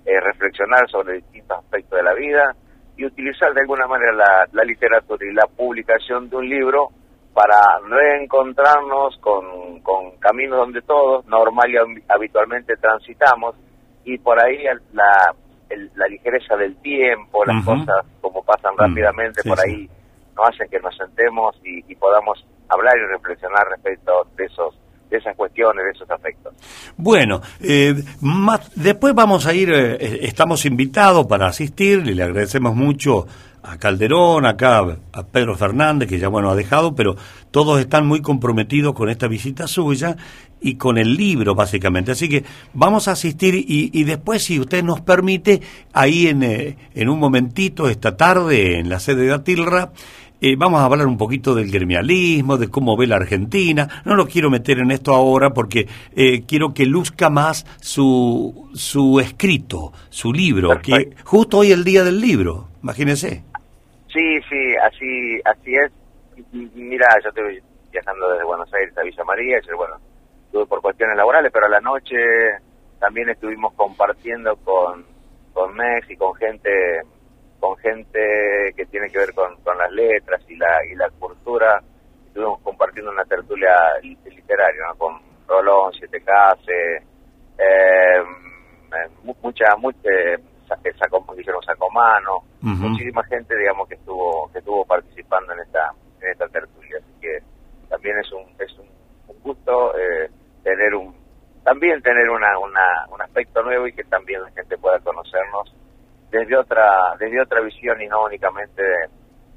es 0.04 0.24
reflexionar 0.24 0.88
sobre 0.88 1.14
distintos 1.14 1.58
aspectos 1.58 1.98
de 1.98 2.02
la 2.02 2.14
vida 2.14 2.54
y 2.96 3.04
utilizar 3.04 3.52
de 3.52 3.60
alguna 3.60 3.86
manera 3.86 4.12
la, 4.12 4.48
la 4.52 4.64
literatura 4.64 5.24
y 5.26 5.32
la 5.32 5.46
publicación 5.46 6.28
de 6.28 6.36
un 6.36 6.48
libro 6.48 6.90
para 7.32 7.78
reencontrarnos 7.88 9.16
con, 9.18 9.80
con 9.80 10.16
caminos 10.18 10.58
donde 10.58 10.82
todos 10.82 11.24
normal 11.26 11.70
y 11.70 12.02
habitualmente 12.08 12.76
transitamos 12.76 13.54
y 14.04 14.18
por 14.18 14.40
ahí 14.40 14.64
la, 14.92 15.34
la 15.94 16.06
ligereza 16.08 16.56
del 16.56 16.76
tiempo, 16.76 17.44
las 17.44 17.64
cosas 17.64 18.04
como 18.20 18.42
pasan 18.42 18.74
mm, 18.74 18.78
rápidamente 18.78 19.42
por 19.42 19.58
ahí, 19.60 19.88
nos 20.36 20.48
hacen 20.48 20.68
que 20.68 20.80
nos 20.80 20.96
sentemos 20.96 21.56
y, 21.64 21.94
podamos 21.96 22.44
hablar 22.68 22.94
y 22.96 23.12
reflexionar 23.12 23.68
respecto 23.68 24.26
de 24.36 24.44
esos 24.44 24.74
de 25.10 25.16
esas 25.16 25.34
cuestiones, 25.34 25.84
de 25.84 25.90
esos 25.90 26.08
aspectos. 26.08 26.54
Bueno, 26.96 27.40
eh, 27.60 27.94
después 28.76 29.12
vamos 29.12 29.44
a 29.44 29.52
ir, 29.52 29.68
eh, 29.72 30.20
estamos 30.22 30.64
invitados 30.64 31.26
para 31.26 31.48
asistir, 31.48 32.06
y 32.06 32.14
le 32.14 32.22
agradecemos 32.22 32.76
mucho 32.76 33.26
a 33.62 33.76
Calderón, 33.76 34.46
acá 34.46 34.84
a 35.12 35.22
Pedro 35.24 35.56
Fernández, 35.56 36.08
que 36.08 36.18
ya 36.18 36.28
bueno 36.28 36.50
ha 36.50 36.54
dejado, 36.54 36.94
pero 36.94 37.16
todos 37.50 37.80
están 37.80 38.06
muy 38.06 38.22
comprometidos 38.22 38.94
con 38.94 39.10
esta 39.10 39.26
visita 39.26 39.66
suya 39.66 40.16
y 40.60 40.76
con 40.76 40.98
el 40.98 41.14
libro, 41.14 41.54
básicamente. 41.54 42.12
Así 42.12 42.28
que 42.28 42.44
vamos 42.74 43.08
a 43.08 43.12
asistir 43.12 43.54
y, 43.54 44.04
después, 44.04 44.42
si 44.42 44.60
usted 44.60 44.82
nos 44.82 45.00
permite, 45.00 45.60
ahí 45.92 46.28
en, 46.28 46.42
eh, 46.42 46.76
en 46.94 47.08
un 47.08 47.18
momentito, 47.18 47.88
esta 47.88 48.16
tarde, 48.16 48.78
en 48.78 48.88
la 48.88 49.00
sede 49.00 49.26
de 49.26 49.32
Atilra, 49.32 49.92
eh, 50.42 50.56
vamos 50.56 50.80
a 50.80 50.86
hablar 50.86 51.06
un 51.06 51.18
poquito 51.18 51.54
del 51.54 51.70
gremialismo, 51.70 52.56
de 52.56 52.68
cómo 52.68 52.96
ve 52.96 53.06
la 53.06 53.16
Argentina. 53.16 54.02
No 54.06 54.14
lo 54.14 54.26
quiero 54.26 54.48
meter 54.48 54.78
en 54.78 54.90
esto 54.90 55.14
ahora 55.14 55.50
porque 55.50 55.86
eh, 56.16 56.46
quiero 56.46 56.72
que 56.72 56.86
luzca 56.86 57.28
más 57.28 57.66
su, 57.80 58.70
su 58.72 59.20
escrito, 59.20 59.92
su 60.08 60.32
libro, 60.32 60.80
que 60.80 61.10
justo 61.24 61.58
hoy 61.58 61.72
es 61.72 61.74
el 61.74 61.84
día 61.84 62.04
del 62.04 62.20
libro, 62.20 62.68
imagínese. 62.82 63.44
Sí, 64.10 64.40
sí, 64.48 64.74
así, 64.82 65.40
así 65.44 65.74
es. 65.74 65.92
Mira, 66.74 67.06
yo 67.22 67.28
estoy 67.28 67.60
viajando 67.92 68.30
desde 68.30 68.44
Buenos 68.44 68.72
Aires 68.72 68.96
a 68.96 69.02
Villa 69.02 69.24
María, 69.24 69.58
y 69.58 69.76
bueno, 69.76 69.96
estuve 70.50 70.66
por 70.66 70.82
cuestiones 70.82 71.16
laborales, 71.16 71.52
pero 71.52 71.66
a 71.66 71.68
la 71.68 71.80
noche 71.80 72.16
también 72.98 73.30
estuvimos 73.30 73.72
compartiendo 73.74 74.56
con, 74.64 75.06
con 75.52 75.72
Mex 75.74 76.10
y 76.10 76.16
con 76.16 76.34
gente 76.34 77.02
con 77.60 77.76
gente 77.76 78.72
que 78.74 78.84
tiene 78.86 79.08
que 79.10 79.18
ver 79.18 79.32
con, 79.32 79.54
con 79.62 79.78
las 79.78 79.92
letras 79.92 80.42
y 80.48 80.56
la 80.56 80.84
y 80.90 80.96
la 80.96 81.08
cultura. 81.10 81.80
Estuvimos 82.26 82.60
compartiendo 82.62 83.12
una 83.12 83.24
tertulia 83.24 83.70
literaria 84.02 84.86
con 84.98 85.20
Rolón, 85.46 85.92
Siete 85.92 86.20
Case, 86.22 86.96
eh, 87.58 88.22
mucha, 89.42 89.76
mucha 89.76 90.08
sacó, 90.98 91.24
hicieron 91.38 91.62
Sacomano, 91.62 92.42
muchísima 92.60 93.22
gente, 93.24 93.56
digamos, 93.56 93.88
que 93.88 93.94
estuvo 93.94 94.50
que 94.52 94.58
estuvo 94.58 94.84
participando 94.84 95.52
en 95.52 95.60
esta 95.60 95.92
en 96.20 96.30
esta 96.32 96.48
tertulia. 96.48 96.98
Así 96.98 97.20
que 97.20 97.38
también 97.88 98.18
es 98.18 98.32
un 98.32 98.44
es 98.58 98.78
un, 98.78 98.90
gusto 99.42 99.96
eh, 99.96 100.28
tener 100.62 100.94
un 100.94 101.14
también 101.64 102.00
tener 102.02 102.28
una, 102.30 102.58
una, 102.58 103.06
un 103.12 103.20
aspecto 103.20 103.62
nuevo 103.62 103.86
y 103.86 103.92
que 103.92 104.04
también 104.04 104.42
la 104.42 104.50
gente 104.52 104.78
pueda 104.78 104.98
conocernos 105.00 105.74
desde 106.30 106.56
otra 106.56 107.14
desde 107.18 107.40
otra 107.40 107.60
visión 107.60 108.00
y 108.00 108.06
no 108.06 108.24
únicamente 108.24 108.82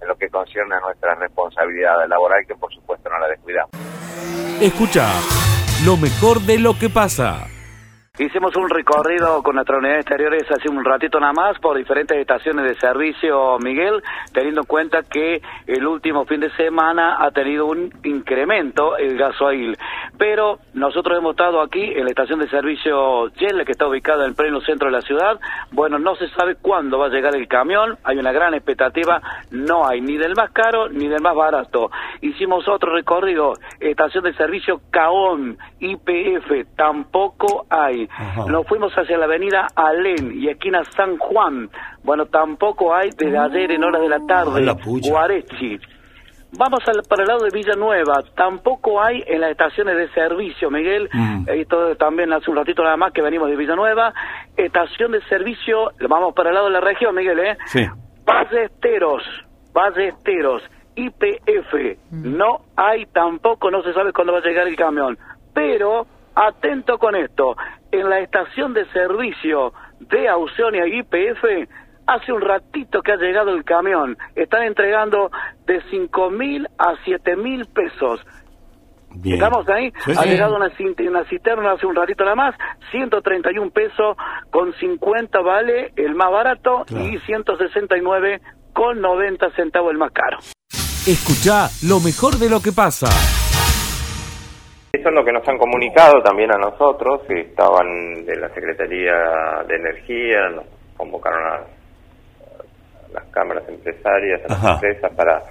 en 0.01 0.07
lo 0.07 0.15
que 0.15 0.29
concierne 0.29 0.75
a 0.75 0.79
nuestra 0.81 1.15
responsabilidad 1.15 2.07
laboral 2.07 2.45
que 2.45 2.55
por 2.55 2.73
supuesto 2.73 3.09
no 3.09 3.19
la 3.19 3.27
descuidamos. 3.27 3.71
Escucha 4.61 5.07
lo 5.85 5.97
mejor 5.97 6.41
de 6.41 6.59
lo 6.59 6.77
que 6.77 6.89
pasa. 6.89 7.47
Hicimos 8.19 8.55
un 8.55 8.69
recorrido 8.69 9.41
con 9.41 9.55
nuestra 9.55 9.79
unidad 9.79 9.95
exteriores 9.95 10.43
hace 10.51 10.69
un 10.69 10.85
ratito 10.85 11.19
nada 11.19 11.33
más 11.33 11.57
por 11.57 11.75
diferentes 11.75 12.15
estaciones 12.15 12.63
de 12.63 12.75
servicio, 12.75 13.57
Miguel, 13.57 14.03
teniendo 14.31 14.61
en 14.61 14.67
cuenta 14.67 15.01
que 15.01 15.41
el 15.65 15.87
último 15.87 16.23
fin 16.25 16.39
de 16.39 16.51
semana 16.51 17.17
ha 17.19 17.31
tenido 17.31 17.65
un 17.65 17.91
incremento 18.03 18.97
el 18.97 19.17
gasoil. 19.17 19.75
Pero 20.15 20.59
nosotros 20.75 21.17
hemos 21.17 21.31
estado 21.31 21.59
aquí 21.59 21.81
en 21.81 22.03
la 22.03 22.11
estación 22.11 22.37
de 22.37 22.47
servicio 22.49 23.29
Yelle, 23.29 23.65
que 23.65 23.71
está 23.71 23.87
ubicada 23.87 24.27
en 24.27 24.35
pleno 24.35 24.61
centro 24.61 24.89
de 24.89 24.93
la 24.93 25.01
ciudad. 25.01 25.39
Bueno, 25.71 25.97
no 25.97 26.15
se 26.15 26.29
sabe 26.29 26.53
cuándo 26.61 26.99
va 26.99 27.07
a 27.07 27.09
llegar 27.09 27.35
el 27.35 27.47
camión, 27.47 27.97
hay 28.03 28.19
una 28.19 28.31
gran 28.31 28.53
expectativa, 28.53 29.23
no 29.49 29.87
hay 29.87 30.01
ni 30.01 30.17
del 30.17 30.35
más 30.35 30.51
caro 30.51 30.87
ni 30.87 31.07
del 31.07 31.23
más 31.23 31.33
barato. 31.33 31.89
Hicimos 32.21 32.67
otro 32.67 32.93
recorrido, 32.93 33.53
estación 33.79 34.23
de 34.23 34.35
servicio 34.35 34.81
Caón, 34.91 35.57
IPF, 35.79 36.75
tampoco 36.75 37.65
hay. 37.71 38.02
Nos 38.47 38.67
fuimos 38.67 38.93
hacia 38.93 39.17
la 39.17 39.25
avenida 39.25 39.67
Alén 39.75 40.33
y 40.33 40.49
esquina 40.49 40.83
San 40.95 41.17
Juan. 41.17 41.69
Bueno, 42.03 42.25
tampoco 42.25 42.93
hay 42.93 43.09
desde 43.17 43.37
ayer 43.37 43.71
en 43.71 43.83
horas 43.83 44.01
de 44.01 44.09
la 44.09 44.19
tarde. 44.25 44.65
Guarechi. 44.83 45.79
Vamos 46.55 46.81
para 47.09 47.23
el 47.23 47.27
lado 47.27 47.45
de 47.45 47.49
Villanueva, 47.49 48.21
tampoco 48.35 49.01
hay 49.01 49.23
en 49.25 49.41
las 49.41 49.49
estaciones 49.49 49.97
de 49.97 50.07
servicio, 50.09 50.69
Miguel, 50.69 51.09
mm. 51.11 51.45
esto 51.47 51.95
también 51.95 52.31
hace 52.31 52.51
un 52.51 52.57
ratito 52.57 52.83
nada 52.83 52.95
más 52.95 53.11
que 53.11 53.23
venimos 53.23 53.49
de 53.49 53.55
Villanueva, 53.55 54.13
estación 54.55 55.13
de 55.13 55.21
servicio, 55.23 55.89
vamos 56.07 56.35
para 56.35 56.49
el 56.49 56.55
lado 56.55 56.67
de 56.67 56.73
la 56.73 56.81
región, 56.81 57.15
Miguel, 57.15 57.39
¿eh? 57.39 57.57
Sí. 57.65 57.83
Ballesteros, 58.23 59.23
Ballesteros, 59.73 60.61
IPF, 60.95 61.97
mm. 62.11 62.37
no 62.37 62.59
hay 62.75 63.07
tampoco, 63.07 63.71
no 63.71 63.81
se 63.81 63.91
sabe 63.91 64.13
cuándo 64.13 64.33
va 64.33 64.39
a 64.39 64.43
llegar 64.43 64.67
el 64.67 64.75
camión, 64.75 65.17
pero 65.55 66.05
atento 66.35 66.97
con 66.97 67.15
esto, 67.15 67.55
en 67.91 68.09
la 68.09 68.19
estación 68.19 68.73
de 68.73 68.85
servicio 68.91 69.73
de 69.99 70.27
Ausionia 70.27 70.85
YPF, 70.87 71.69
hace 72.07 72.31
un 72.31 72.41
ratito 72.41 73.01
que 73.01 73.13
ha 73.13 73.17
llegado 73.17 73.51
el 73.51 73.63
camión. 73.63 74.17
Están 74.35 74.63
entregando 74.63 75.29
de 75.65 75.81
5 75.89 76.29
mil 76.31 76.67
a 76.77 76.95
7 77.05 77.35
mil 77.35 77.65
pesos. 77.67 78.19
Bien. 79.15 79.35
¿Estamos 79.35 79.69
ahí? 79.69 79.91
Sí, 80.05 80.11
ha 80.17 80.25
llegado 80.25 80.55
una 80.55 80.69
cisterna 80.75 81.73
hace 81.73 81.85
un 81.85 81.95
ratito 81.95 82.23
nada 82.23 82.35
más, 82.35 82.55
131 82.89 83.69
pesos 83.69 84.17
con 84.49 84.73
50 84.73 85.39
vale 85.41 85.93
el 85.95 86.15
más 86.15 86.31
barato 86.31 86.83
y 86.89 87.19
169 87.19 88.41
con 88.73 89.01
90 89.01 89.51
centavos 89.51 89.91
el 89.91 89.99
más 89.99 90.11
caro. 90.11 90.39
Escucha 91.05 91.69
lo 91.83 91.99
mejor 91.99 92.37
de 92.37 92.49
lo 92.49 92.59
que 92.61 92.71
pasa. 92.71 93.07
Eso 94.95 95.09
es 95.09 95.15
lo 95.15 95.25
que 95.25 95.31
nos 95.31 95.47
han 95.47 95.57
comunicado 95.57 96.21
también 96.21 96.51
a 96.53 96.59
nosotros, 96.59 97.23
que 97.27 97.41
estaban 97.41 98.23
de 98.25 98.35
la 98.35 98.47
Secretaría 98.49 99.63
de 99.67 99.75
Energía, 99.75 100.49
nos 100.49 100.65
convocaron 100.95 101.41
a, 101.47 101.55
a 101.55 103.11
las 103.11 103.23
cámaras 103.31 103.67
empresarias, 103.67 104.41
a 104.45 104.49
las 104.49 104.63
Ajá. 104.63 104.73
empresas 104.75 105.11
para 105.15 105.41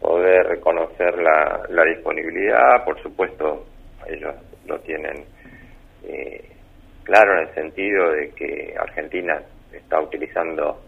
poder 0.00 0.48
reconocer 0.48 1.16
la, 1.16 1.60
la 1.68 1.84
disponibilidad. 1.84 2.84
Por 2.84 3.00
supuesto, 3.00 3.66
ellos 4.08 4.34
lo 4.66 4.80
tienen 4.80 5.26
eh, 6.02 6.44
claro 7.04 7.34
en 7.34 7.48
el 7.48 7.54
sentido 7.54 8.10
de 8.10 8.30
que 8.30 8.74
Argentina 8.76 9.40
está 9.72 10.00
utilizando 10.00 10.80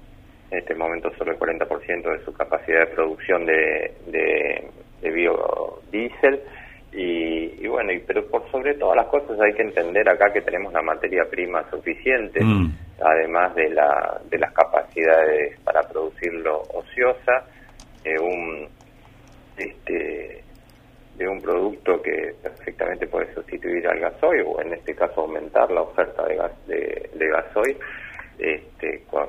en 0.51 0.59
este 0.59 0.75
momento 0.75 1.13
solo 1.17 1.31
el 1.31 1.39
40% 1.39 2.19
de 2.19 2.25
su 2.25 2.33
capacidad 2.33 2.81
de 2.81 2.95
producción 2.95 3.47
de, 3.47 3.95
de, 4.09 4.69
de 5.01 5.11
biodiesel. 5.13 6.43
Y, 6.95 7.65
y 7.65 7.67
bueno, 7.67 7.93
y, 7.93 7.99
pero 8.01 8.25
por 8.29 8.49
sobre 8.51 8.75
todas 8.75 8.97
las 8.97 9.07
cosas 9.07 9.39
hay 9.41 9.53
que 9.55 9.63
entender 9.63 10.09
acá 10.09 10.33
que 10.33 10.41
tenemos 10.43 10.73
la 10.73 10.83
materia 10.83 11.25
prima 11.29 11.69
suficiente, 11.71 12.43
Mm. 12.43 12.71
además 13.01 13.55
de, 13.57 13.69
la, 13.71 14.21
de 14.31 14.39
las 14.39 14.53
capacidades 14.53 15.59
para 15.65 15.83
producirlo 15.83 16.63
ociosa, 16.73 17.45
de 18.05 18.15
un, 18.21 18.69
este, 19.57 20.45
de 21.17 21.29
un 21.29 21.41
producto 21.41 22.01
que 22.01 22.35
perfectamente 22.43 23.07
puede 23.07 23.33
sustituir 23.35 23.87
al 23.89 23.99
gasoil 23.99 24.43
o 24.47 24.61
en 24.61 24.75
este 24.75 24.95
caso 24.95 25.23
aumentar 25.23 25.71
la 25.71 25.83
oferta 25.83 26.25
de, 26.27 26.37
gas, 26.37 26.67
de, 26.69 27.11
de 27.15 27.29
gasoil 27.29 27.77
este, 28.39 29.03
con, 29.11 29.29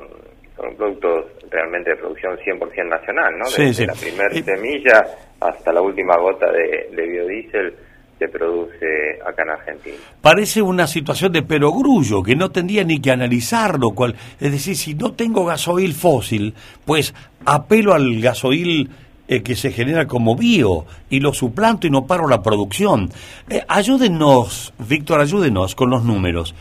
con 0.56 0.76
productos 0.76 1.26
realmente 1.50 1.92
de 1.92 1.98
producción 1.98 2.38
100% 2.38 2.90
nacional, 2.90 3.38
¿no? 3.38 3.46
Desde 3.46 3.74
sí. 3.74 3.86
la 3.86 3.94
primera 3.94 4.34
semilla 4.34 5.04
hasta 5.40 5.74
la 5.74 5.82
última 5.82 6.18
gota 6.18 6.52
de, 6.52 6.90
de 6.96 7.08
biodiesel 7.08 7.74
se 8.18 8.30
produce 8.30 9.20
acá 9.26 9.44
en 9.44 9.50
Argentina. 9.50 9.98
Parece 10.22 10.62
una 10.62 10.88
situación 10.88 11.34
de 11.34 11.44
perogrullo 11.44 12.24
que 12.24 12.36
no 12.36 12.50
tendría 12.50 12.84
ni 12.84 13.02
que 13.02 13.12
analizarlo. 13.12 13.92
Cual, 13.92 14.16
es 14.40 14.52
decir, 14.52 14.78
si 14.78 14.94
no 14.94 15.14
tengo 15.14 15.46
gasoil 15.46 15.94
fósil, 15.94 16.54
pues 16.86 17.14
apelo 17.46 17.94
al 17.94 18.22
gasoil 18.22 18.90
eh, 19.28 19.42
que 19.44 19.56
se 19.56 19.72
genera 19.72 20.08
como 20.08 20.36
bio 20.36 20.86
y 21.10 21.20
lo 21.20 21.34
suplanto 21.34 21.88
y 21.88 21.90
no 21.90 22.06
paro 22.06 22.28
la 22.28 22.42
producción. 22.42 23.10
Eh, 23.50 23.64
ayúdenos, 23.68 24.74
Víctor, 24.88 25.20
ayúdenos 25.20 25.76
con 25.76 25.90
los 25.90 26.04
números. 26.04 26.56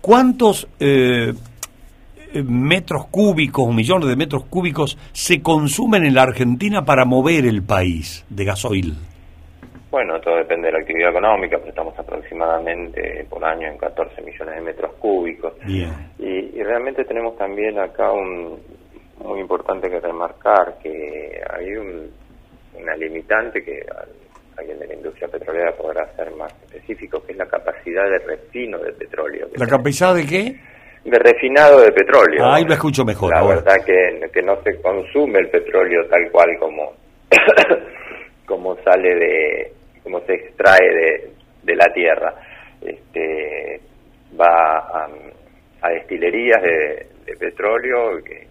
¿Cuántos 0.00 0.68
eh, 0.78 1.32
metros 2.44 3.06
cúbicos, 3.10 3.66
o 3.66 3.72
millones 3.72 4.08
de 4.08 4.16
metros 4.16 4.44
cúbicos 4.44 4.98
se 5.12 5.40
consumen 5.42 6.04
en 6.04 6.14
la 6.14 6.22
Argentina 6.22 6.84
para 6.84 7.04
mover 7.04 7.44
el 7.46 7.62
país 7.62 8.24
de 8.28 8.44
gasoil? 8.44 8.94
Bueno, 9.90 10.20
todo 10.20 10.36
depende 10.36 10.66
de 10.66 10.72
la 10.74 10.78
actividad 10.80 11.10
económica, 11.10 11.56
pero 11.56 11.70
estamos 11.70 11.98
aproximadamente 11.98 13.26
por 13.30 13.42
año 13.44 13.68
en 13.68 13.78
14 13.78 14.20
millones 14.22 14.54
de 14.56 14.60
metros 14.60 14.92
cúbicos. 14.98 15.54
Y, 15.66 15.82
y 16.24 16.62
realmente 16.62 17.04
tenemos 17.04 17.36
también 17.38 17.78
acá 17.78 18.12
un 18.12 18.58
muy 19.24 19.40
importante 19.40 19.88
que 19.90 19.98
remarcar, 19.98 20.78
que 20.82 21.40
hay 21.50 21.72
un, 21.74 22.08
una 22.80 22.94
limitante 22.96 23.64
que 23.64 23.80
al- 23.90 24.08
alguien 24.58 24.78
de 24.78 24.86
la 24.88 24.94
industria 24.94 25.28
petrolera 25.28 25.72
podrá 25.72 26.06
ser 26.16 26.32
más 26.36 26.52
específico, 26.64 27.22
que 27.24 27.32
es 27.32 27.38
la 27.38 27.46
capacidad 27.46 28.04
de 28.10 28.18
refino 28.18 28.78
de 28.78 28.92
petróleo. 28.92 29.48
¿La 29.56 29.66
capacidad 29.66 30.14
de 30.14 30.26
qué? 30.26 30.60
De 31.10 31.18
refinado 31.18 31.80
de 31.80 31.92
petróleo. 31.92 32.44
Ahí 32.46 32.64
lo 32.64 32.74
escucho 32.74 33.04
mejor. 33.04 33.32
La 33.32 33.40
ahora. 33.40 33.56
verdad 33.56 33.84
que, 33.84 34.30
que 34.32 34.42
no 34.42 34.60
se 34.62 34.80
consume 34.80 35.40
el 35.40 35.48
petróleo 35.48 36.06
tal 36.08 36.30
cual 36.30 36.48
como, 36.58 36.92
como 38.46 38.76
sale 38.82 39.14
de, 39.14 39.72
como 40.02 40.20
se 40.20 40.34
extrae 40.34 40.88
de, 40.94 41.30
de 41.62 41.76
la 41.76 41.86
tierra. 41.92 42.34
Este, 42.80 43.80
va 44.38 44.78
a, 44.78 45.08
a 45.82 45.88
destilerías 45.90 46.62
de, 46.62 47.06
de 47.26 47.36
petróleo 47.36 48.22
que, 48.24 48.46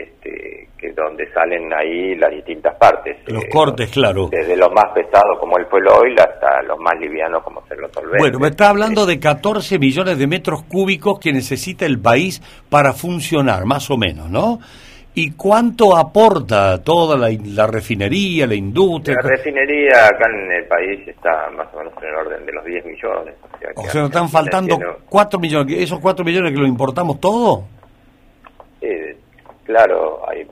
este, 0.00 0.68
que 0.78 0.92
donde 0.92 1.30
salen 1.32 1.72
ahí 1.72 2.14
las 2.16 2.30
distintas 2.30 2.74
partes. 2.76 3.16
Los 3.26 3.44
eh, 3.44 3.48
cortes, 3.50 3.90
claro. 3.90 4.28
Desde 4.30 4.56
los 4.56 4.72
más 4.72 4.86
pesados 4.94 5.38
como 5.38 5.58
el 5.58 5.66
fuel 5.66 5.84
oil 5.88 6.14
hasta 6.18 6.62
los 6.62 6.78
más 6.78 6.98
livianos 7.00 7.42
como 7.42 7.66
ser 7.66 7.78
los 7.78 7.92
solventes. 7.92 8.20
Bueno, 8.20 8.38
me 8.38 8.48
está 8.48 8.68
hablando 8.70 9.06
de 9.06 9.18
14 9.18 9.78
millones 9.78 10.18
de 10.18 10.26
metros 10.26 10.62
cúbicos 10.64 11.18
que 11.18 11.32
necesita 11.32 11.86
el 11.86 11.98
país 12.00 12.42
para 12.68 12.92
funcionar, 12.92 13.64
más 13.64 13.90
o 13.90 13.96
menos, 13.96 14.28
¿no? 14.30 14.58
¿Y 15.14 15.32
cuánto 15.32 15.94
aporta 15.94 16.82
toda 16.82 17.18
la, 17.18 17.28
la 17.44 17.66
refinería, 17.66 18.46
la 18.46 18.54
industria? 18.54 19.18
La 19.22 19.28
refinería 19.28 20.06
acá 20.06 20.26
en 20.30 20.50
el 20.50 20.64
país 20.66 21.06
está 21.06 21.50
más 21.50 21.68
o 21.74 21.78
menos 21.78 21.92
en 22.00 22.08
el 22.08 22.14
orden 22.14 22.46
de 22.46 22.52
los 22.52 22.64
10 22.64 22.86
millones. 22.86 23.34
O 23.42 23.58
sea, 23.58 23.68
O 23.76 23.82
sea, 23.90 24.00
nos 24.00 24.10
están 24.10 24.28
faltando 24.30 24.76
tiene- 24.76 24.92
4 25.10 25.38
millones. 25.38 25.76
¿Esos 25.82 26.00
4 26.00 26.24
millones 26.24 26.52
que 26.52 26.58
lo 26.58 26.66
importamos 26.66 27.20
todo? 27.20 27.64
Claro, 29.72 30.20
hay, 30.28 30.46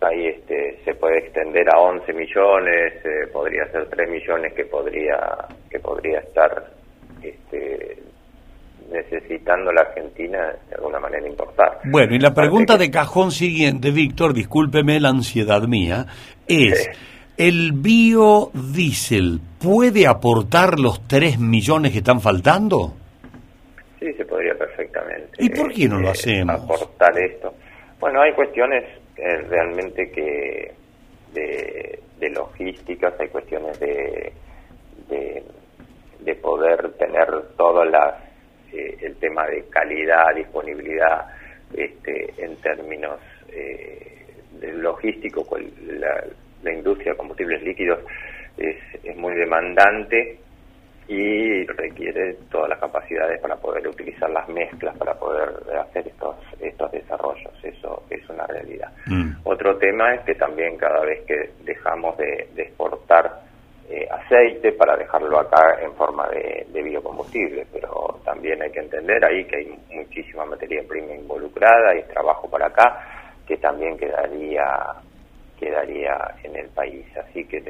ahí 0.00 0.26
este, 0.26 0.80
se 0.84 0.94
puede 0.94 1.18
extender 1.18 1.68
a 1.72 1.78
11 1.78 2.12
millones, 2.12 2.94
eh, 3.04 3.28
podría 3.32 3.70
ser 3.70 3.88
3 3.88 4.10
millones 4.10 4.52
que 4.54 4.64
podría, 4.64 5.16
que 5.70 5.78
podría 5.78 6.18
estar 6.18 6.64
este, 7.22 7.98
necesitando 8.90 9.72
la 9.72 9.82
Argentina 9.82 10.54
de 10.68 10.74
alguna 10.74 10.98
manera 10.98 11.26
importar. 11.26 11.78
Bueno, 11.84 12.14
y 12.14 12.18
la 12.18 12.34
pregunta 12.34 12.76
de 12.76 12.90
cajón 12.90 13.30
siguiente, 13.30 13.92
Víctor, 13.92 14.34
discúlpeme 14.34 14.98
la 14.98 15.10
ansiedad 15.10 15.62
mía, 15.62 16.06
es, 16.48 16.90
¿el 17.36 17.72
biodiesel 17.72 19.40
puede 19.62 20.08
aportar 20.08 20.80
los 20.80 21.06
3 21.06 21.38
millones 21.38 21.92
que 21.92 21.98
están 21.98 22.20
faltando? 22.20 22.94
Sí, 24.00 24.12
se 24.14 24.24
podría 24.24 24.54
perfectamente. 24.54 25.28
¿Y 25.38 25.48
por 25.50 25.72
qué 25.72 25.88
no 25.88 26.00
lo 26.00 26.08
eh, 26.08 26.10
hacemos? 26.10 26.60
Aportar 26.60 27.16
esto. 27.18 27.54
Bueno, 28.02 28.20
hay 28.20 28.32
cuestiones 28.32 28.82
eh, 29.16 29.36
realmente 29.48 30.10
que 30.10 30.72
de, 31.32 32.30
logísticas, 32.30 33.14
hay 33.20 33.28
cuestiones 33.28 33.78
de, 33.78 34.32
de, 35.08 35.44
de 36.18 36.34
poder 36.34 36.94
tener 36.94 37.28
todas 37.56 37.88
las 37.88 38.14
eh, 38.72 38.96
el 39.02 39.14
tema 39.18 39.46
de 39.46 39.68
calidad, 39.68 40.34
disponibilidad, 40.34 41.28
este, 41.76 42.34
en 42.38 42.56
términos 42.56 43.20
eh, 43.52 44.26
de 44.58 44.72
logístico, 44.72 45.46
con 45.46 45.62
la, 46.00 46.24
la 46.64 46.72
industria 46.72 47.12
de 47.12 47.18
combustibles 47.18 47.62
líquidos 47.62 48.00
es, 48.56 48.78
es 49.04 49.16
muy 49.16 49.34
demandante 49.36 50.40
y 51.12 51.66
requiere 51.66 52.34
todas 52.50 52.70
las 52.70 52.78
capacidades 52.78 53.40
para 53.40 53.56
poder 53.56 53.86
utilizar 53.86 54.30
las 54.30 54.48
mezclas, 54.48 54.96
para 54.96 55.14
poder 55.14 55.50
hacer 55.78 56.08
estos, 56.08 56.36
estos 56.60 56.90
desarrollos. 56.90 57.52
Eso 57.62 58.02
es 58.08 58.28
una 58.30 58.46
realidad. 58.46 58.90
Otro 59.44 59.76
tema 59.76 60.14
es 60.14 60.22
que 60.22 60.34
también 60.34 60.76
cada 60.78 61.04
vez 61.04 61.22
que 61.26 61.50
dejamos 61.64 62.16
de, 62.16 62.48
de 62.54 62.62
exportar 62.62 63.42
eh, 63.90 64.08
aceite 64.10 64.72
para 64.72 64.96
dejarlo 64.96 65.38
acá 65.38 65.78
en 65.82 65.92
forma 65.94 66.28
de, 66.28 66.66
de 66.72 66.82
biocombustible, 66.82 67.66
pero 67.72 68.20
también 68.24 68.62
hay 68.62 68.70
que 68.70 68.80
entender 68.80 69.22
ahí 69.24 69.44
que 69.44 69.56
hay 69.56 69.78
muchísima 69.90 70.46
materia 70.46 70.82
prima 70.88 71.12
involucrada 71.12 71.94
y 71.94 72.02
trabajo 72.04 72.48
para 72.48 72.68
acá 72.68 73.06
que 73.46 73.56
también 73.58 73.98
quedaría 73.98 74.64
quedaría 75.58 76.16
en 76.42 76.56
el 76.56 76.68
país. 76.70 77.06
Así 77.16 77.44
que 77.44 77.62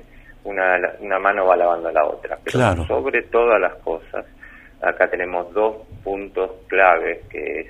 una, 0.45 0.77
una 1.01 1.19
mano 1.19 1.47
va 1.47 1.57
lavando 1.57 1.91
la 1.91 2.05
otra. 2.05 2.37
Pero 2.45 2.59
Claro. 2.59 2.85
sobre 2.87 3.23
todas 3.25 3.61
las 3.61 3.75
cosas, 3.77 4.25
acá 4.81 5.09
tenemos 5.09 5.53
dos 5.53 5.77
puntos 6.03 6.51
claves, 6.69 7.25
que 7.29 7.61
es 7.61 7.67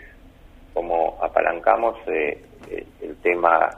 como 0.72 1.18
apalancamos 1.22 1.98
eh, 2.06 2.38
eh, 2.70 2.87
el 3.02 3.16
tema, 3.20 3.68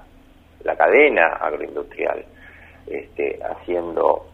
la 0.63 0.77
cadena 0.77 1.27
agroindustrial, 1.41 2.25
este, 2.87 3.39
haciendo, 3.43 4.27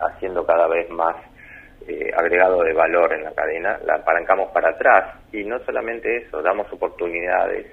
haciendo 0.00 0.44
cada 0.44 0.66
vez 0.66 0.90
más 0.90 1.16
eh, 1.86 2.10
agregado 2.16 2.62
de 2.62 2.72
valor 2.72 3.12
en 3.14 3.24
la 3.24 3.32
cadena, 3.32 3.78
la 3.84 3.94
apalancamos 3.96 4.50
para 4.50 4.70
atrás. 4.70 5.14
Y 5.32 5.44
no 5.44 5.58
solamente 5.60 6.16
eso, 6.16 6.42
damos 6.42 6.70
oportunidades 6.72 7.66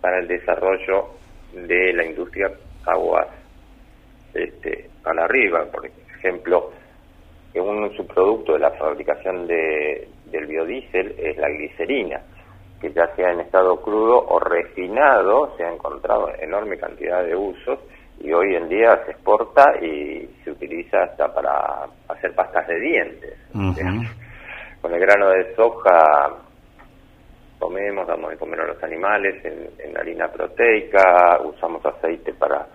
para 0.00 0.18
el 0.20 0.28
desarrollo 0.28 1.10
de 1.52 1.92
la 1.92 2.04
industria 2.04 2.48
aguas 2.86 3.26
este, 4.34 4.90
para 5.02 5.24
arriba. 5.24 5.64
Por 5.70 5.86
ejemplo, 5.86 6.70
un 7.54 7.90
subproducto 7.96 8.54
de 8.54 8.60
la 8.60 8.70
fabricación 8.72 9.46
de, 9.46 10.08
del 10.26 10.46
biodiesel 10.46 11.14
es 11.18 11.36
la 11.36 11.48
glicerina. 11.48 12.20
que 12.80 12.92
ya 12.92 13.14
sea 13.14 13.30
en 13.30 13.40
estado 13.40 13.76
crudo 13.82 14.26
o 14.26 14.38
refinado, 14.38 15.54
se 15.56 15.64
ha 15.64 15.72
encontrado 15.72 16.30
enorme 16.40 16.78
cantidad 16.78 17.22
de 17.22 17.36
usos 17.36 17.78
y 18.20 18.32
hoy 18.32 18.54
en 18.54 18.68
día 18.68 19.02
se 19.04 19.12
exporta 19.12 19.64
y 19.82 20.26
se 20.44 20.50
utiliza 20.50 21.02
hasta 21.02 21.32
para 21.32 21.86
hacer 22.08 22.34
pastas 22.34 22.66
de 22.68 22.80
dientes. 22.80 23.38
Con 24.80 24.94
el 24.94 25.00
grano 25.00 25.28
de 25.30 25.54
soja 25.54 26.36
comemos, 27.58 28.06
damos 28.06 28.30
de 28.30 28.38
comer 28.38 28.60
a 28.62 28.66
los 28.68 28.82
animales 28.82 29.44
en, 29.44 29.96
harina 29.96 30.28
proteica, 30.28 31.38
usamos 31.44 31.84
aceite 31.84 32.32
para 32.32 32.66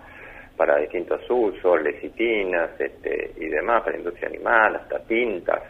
para 0.56 0.78
distintos 0.78 1.20
usos, 1.28 1.82
lecitinas 1.82 2.70
este, 2.80 3.32
y 3.36 3.46
demás, 3.48 3.82
para 3.84 3.96
industria 3.96 4.28
animal, 4.28 4.76
hasta 4.76 4.98
tintas 5.00 5.62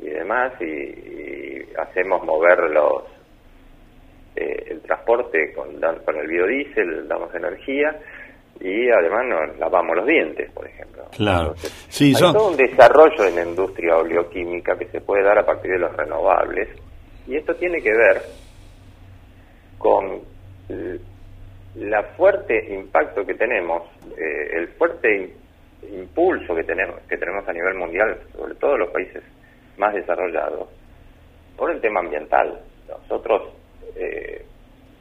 y 0.00 0.08
demás, 0.08 0.52
y, 0.60 1.64
hacemos 1.78 2.24
mover 2.24 2.70
los 2.70 3.04
eh, 4.34 4.64
el 4.70 4.80
transporte 4.82 5.52
con, 5.54 5.80
con 6.04 6.16
el 6.16 6.26
biodiesel, 6.26 7.06
damos 7.08 7.34
energía, 7.34 7.96
y 8.60 8.90
además 8.90 9.26
nos 9.26 9.58
lavamos 9.58 9.96
los 9.96 10.06
dientes, 10.06 10.50
por 10.52 10.66
ejemplo. 10.66 11.04
Claro. 11.16 11.54
hay 12.00 12.12
todo 12.14 12.50
un 12.50 12.56
desarrollo 12.56 13.24
en 13.26 13.36
la 13.36 13.44
industria 13.44 13.96
oleoquímica 13.96 14.76
que 14.76 14.86
se 14.86 15.00
puede 15.00 15.22
dar 15.22 15.38
a 15.38 15.46
partir 15.46 15.72
de 15.72 15.78
los 15.78 15.94
renovables, 15.96 16.68
y 17.26 17.36
esto 17.36 17.54
tiene 17.56 17.80
que 17.82 17.92
ver 17.92 18.22
con 19.78 20.20
la 21.76 22.02
fuerte 22.16 22.72
impacto 22.72 23.24
que 23.26 23.34
tenemos, 23.34 23.82
eh, 24.16 24.50
el 24.52 24.68
fuerte 24.68 25.34
impulso 25.92 26.54
que 26.54 26.64
tenemos, 26.64 27.00
que 27.02 27.18
tenemos 27.18 27.46
a 27.46 27.52
nivel 27.52 27.74
mundial, 27.74 28.18
sobre 28.34 28.54
todo 28.54 28.78
los 28.78 28.90
países 28.90 29.22
más 29.76 29.94
desarrollados, 29.94 30.68
por 31.56 31.70
el 31.70 31.80
tema 31.80 32.00
ambiental. 32.00 32.60
Nosotros, 32.88 33.52
eh, 33.94 34.42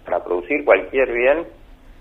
para 0.03 0.23
producir 0.23 0.65
cualquier 0.65 1.11
bien, 1.11 1.47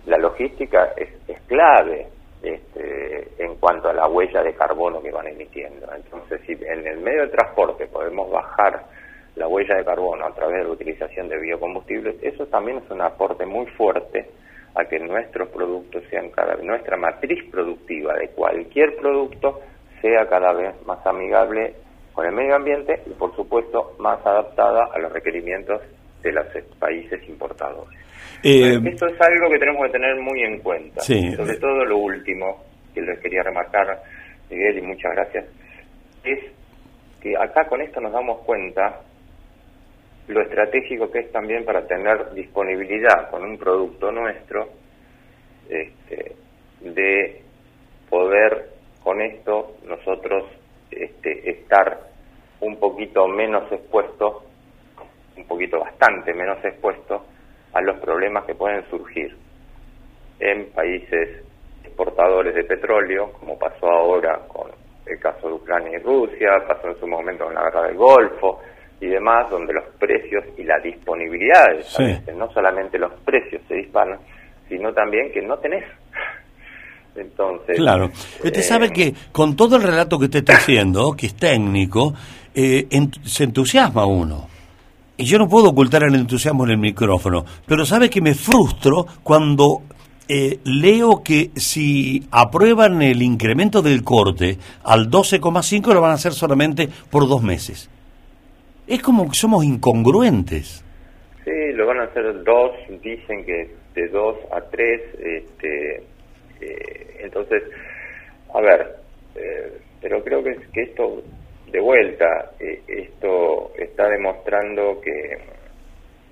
la 0.07 0.19
logística 0.19 0.93
es, 0.97 1.09
es 1.29 1.41
clave 1.43 2.09
este, 2.43 3.43
en 3.43 3.55
cuanto 3.57 3.89
a 3.89 3.93
la 3.93 4.09
huella 4.09 4.43
de 4.43 4.55
carbono 4.55 5.01
que 5.01 5.13
van 5.13 5.29
emitiendo. 5.29 5.87
Entonces, 5.95 6.41
si 6.47 6.53
en 6.53 6.87
el 6.87 6.99
medio 6.99 7.23
de 7.23 7.29
transporte 7.29 7.87
podemos 7.87 8.31
bajar 8.31 8.85
la 9.37 9.47
huella 9.47 9.77
de 9.77 9.85
carbono 9.85 10.27
a 10.27 10.35
través 10.35 10.59
de 10.59 10.65
la 10.65 10.71
utilización 10.71 11.29
de 11.29 11.39
biocombustibles, 11.39 12.17
eso 12.23 12.47
también 12.47 12.79
es 12.79 12.91
un 12.91 13.01
aporte 13.01 13.47
muy 13.47 13.67
fuerte 13.67 14.29
a 14.75 14.85
que 14.85 14.99
nuestros 14.99 15.49
productos 15.51 16.03
sean 16.11 16.31
cada 16.31 16.57
vez, 16.57 16.65
nuestra 16.65 16.97
matriz 16.97 17.45
productiva 17.51 18.15
de 18.15 18.29
cualquier 18.31 18.97
producto 18.97 19.61
sea 20.01 20.27
cada 20.29 20.53
vez 20.53 20.75
más 20.85 21.05
amigable 21.07 21.75
con 22.13 22.27
el 22.27 22.33
medio 22.33 22.57
ambiente 22.57 23.03
y 23.07 23.11
por 23.11 23.35
supuesto 23.35 23.95
más 23.99 24.25
adaptada 24.25 24.89
a 24.93 24.99
los 24.99 25.13
requerimientos 25.13 25.81
de 26.23 26.33
los 26.33 26.47
países 26.79 27.21
importadores. 27.29 27.99
Eh, 28.43 28.79
Esto 28.85 29.07
es 29.07 29.21
algo 29.21 29.51
que 29.51 29.59
tenemos 29.59 29.87
que 29.87 29.93
tener 29.93 30.17
muy 30.17 30.43
en 30.43 30.59
cuenta. 30.61 31.01
Sobre 31.01 31.57
todo 31.57 31.85
lo 31.85 31.99
último 31.99 32.63
que 32.95 33.01
les 33.01 33.19
quería 33.21 33.43
remarcar, 33.43 34.01
Miguel, 34.51 34.79
y 34.79 34.83
muchas 34.83 35.13
gracias, 35.13 35.47
es 36.25 36.39
que 37.21 37.37
acá 37.37 37.67
con 37.67 37.81
esto 37.81 38.01
nos 38.01 38.13
damos 38.13 38.41
cuenta 38.41 39.01
lo 40.29 40.41
estratégico 40.41 41.11
que 41.11 41.21
es 41.21 41.33
también 41.33 41.65
para 41.65 41.87
tener 41.87 42.33
disponibilidad 42.33 43.31
con 43.31 43.45
un 43.45 43.59
producto 43.59 44.11
nuestro, 44.11 44.69
este, 45.69 46.37
de 46.81 47.43
poder 48.09 48.71
con 49.03 49.21
esto 49.21 49.77
nosotros 49.87 50.45
este, 50.91 51.51
estar 51.51 51.99
un 52.61 52.79
poquito 52.79 53.27
menos 53.29 53.71
expuestos, 53.71 54.45
un 55.37 55.47
poquito 55.47 55.81
bastante 55.81 56.33
menos 56.33 56.65
expuestos 56.65 57.23
a 57.73 57.81
los 57.83 57.99
problemas 57.99 58.45
que 58.45 58.55
pueden 58.55 58.89
surgir 58.89 59.37
en 60.41 60.71
países 60.73 61.45
exportadores 61.85 62.55
de 62.55 62.65
petróleo, 62.65 63.33
como 63.33 63.59
pasó 63.59 63.89
ahora 63.89 64.41
con 64.49 64.71
el 65.07 65.19
caso 65.21 65.49
de 65.49 65.55
Ucrania 65.55 65.99
y 65.99 66.03
Rusia, 66.03 66.65
pasó 66.67 66.89
en 66.89 66.99
su 66.99 67.07
momento 67.07 67.45
con 67.45 67.55
la 67.55 67.65
guerra 67.65 67.83
del 67.89 67.97
Golfo, 67.97 68.61
y 69.05 69.09
demás, 69.09 69.51
donde 69.51 69.75
los 69.75 69.85
precios 69.99 70.45
y 70.57 70.65
la 70.65 70.79
disponibilidad, 70.79 71.69
no 72.35 72.51
solamente 72.53 72.99
los 72.99 73.13
precios 73.25 73.61
se 73.69 73.75
disparan, 73.75 74.19
sino 74.69 74.93
también 74.95 75.31
que 75.31 75.43
no 75.43 75.59
tenés. 75.59 75.85
Entonces. 77.15 77.77
Claro. 77.77 78.07
Usted 78.43 78.63
sabe 78.63 78.91
que 78.91 79.15
con 79.31 79.55
todo 79.55 79.77
el 79.77 79.83
relato 79.83 80.19
que 80.19 80.25
usted 80.25 80.39
está 80.39 80.55
haciendo, 80.55 81.13
que 81.13 81.27
es 81.27 81.35
técnico, 81.35 82.15
eh, 82.55 82.89
se 83.25 83.45
entusiasma 83.45 84.07
uno. 84.07 84.49
Y 85.17 85.25
yo 85.27 85.39
no 85.39 85.49
puedo 85.49 85.69
ocultar 85.69 86.03
el 86.03 86.15
entusiasmo 86.15 86.65
en 86.65 86.71
el 86.71 86.79
micrófono, 86.79 87.45
pero 87.67 87.85
sabe 87.85 88.09
que 88.09 88.23
me 88.23 88.35
frustro 88.35 89.07
cuando 89.23 89.83
eh, 90.27 90.59
leo 90.65 91.23
que 91.23 91.51
si 91.55 92.27
aprueban 92.31 93.03
el 93.03 93.23
incremento 93.23 93.83
del 93.83 94.03
corte 94.03 94.59
al 94.83 95.11
12,5 95.11 95.93
lo 95.93 96.01
van 96.01 96.13
a 96.13 96.15
hacer 96.15 96.33
solamente 96.33 96.89
por 97.11 97.29
dos 97.29 97.43
meses. 97.43 97.91
Es 98.87 99.03
como 99.03 99.29
que 99.29 99.35
somos 99.35 99.65
incongruentes. 99.65 100.85
Sí, 101.45 101.73
lo 101.73 101.87
van 101.87 102.01
a 102.01 102.05
hacer 102.05 102.43
dos, 102.45 102.73
dicen 103.03 103.45
que 103.45 103.71
de 103.95 104.09
dos 104.09 104.37
a 104.51 104.61
tres, 104.63 105.01
este, 105.19 106.03
eh, 106.61 107.17
entonces, 107.21 107.63
a 108.53 108.61
ver, 108.61 108.97
eh, 109.37 109.79
pero 110.01 110.23
creo 110.23 110.43
que, 110.43 110.57
que 110.73 110.83
esto, 110.83 111.23
de 111.71 111.81
vuelta, 111.81 112.53
eh, 112.61 112.83
esto 112.87 113.73
está 113.79 114.09
demostrando 114.09 115.01
que, 115.01 115.39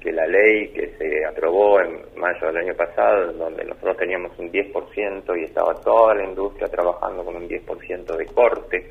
que 0.00 0.12
la 0.12 0.26
ley 0.26 0.68
que 0.68 0.94
se 0.98 1.24
aprobó 1.24 1.80
en 1.80 2.00
mayo 2.16 2.48
del 2.48 2.56
año 2.58 2.74
pasado, 2.74 3.32
donde 3.32 3.64
nosotros 3.64 3.96
teníamos 3.96 4.36
un 4.38 4.50
10% 4.50 5.40
y 5.40 5.44
estaba 5.44 5.74
toda 5.80 6.14
la 6.16 6.24
industria 6.24 6.68
trabajando 6.68 7.24
con 7.24 7.36
un 7.36 7.48
10% 7.48 8.16
de 8.16 8.26
corte, 8.26 8.90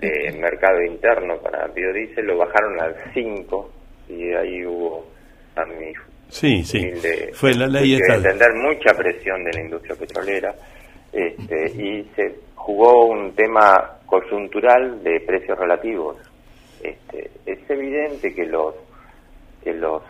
de 0.00 0.32
mercado 0.38 0.82
interno 0.82 1.38
para 1.38 1.66
biodiesel 1.68 2.26
lo 2.26 2.38
bajaron 2.38 2.80
al 2.80 2.94
5 3.12 3.70
y 4.08 4.32
ahí 4.32 4.64
hubo 4.64 5.06
a 5.56 5.64
mi 5.64 5.92
sí 6.28 6.62
sí. 6.62 6.92
fue 7.32 7.54
la 7.54 7.66
ley 7.66 7.94
esta 7.94 8.16
entender 8.16 8.54
mucha 8.54 8.94
presión 8.94 9.42
de 9.44 9.52
la 9.52 9.60
industria 9.60 9.96
petrolera 9.96 10.54
este, 11.12 11.70
y 11.70 12.04
se 12.14 12.34
jugó 12.54 13.06
un 13.06 13.34
tema 13.34 13.98
coyuntural 14.04 15.02
de 15.02 15.20
precios 15.20 15.58
relativos. 15.58 16.16
Este, 16.82 17.30
es 17.46 17.58
evidente 17.70 18.34
que 18.34 18.44
los 18.44 18.74
que 19.64 19.72
los 19.72 20.02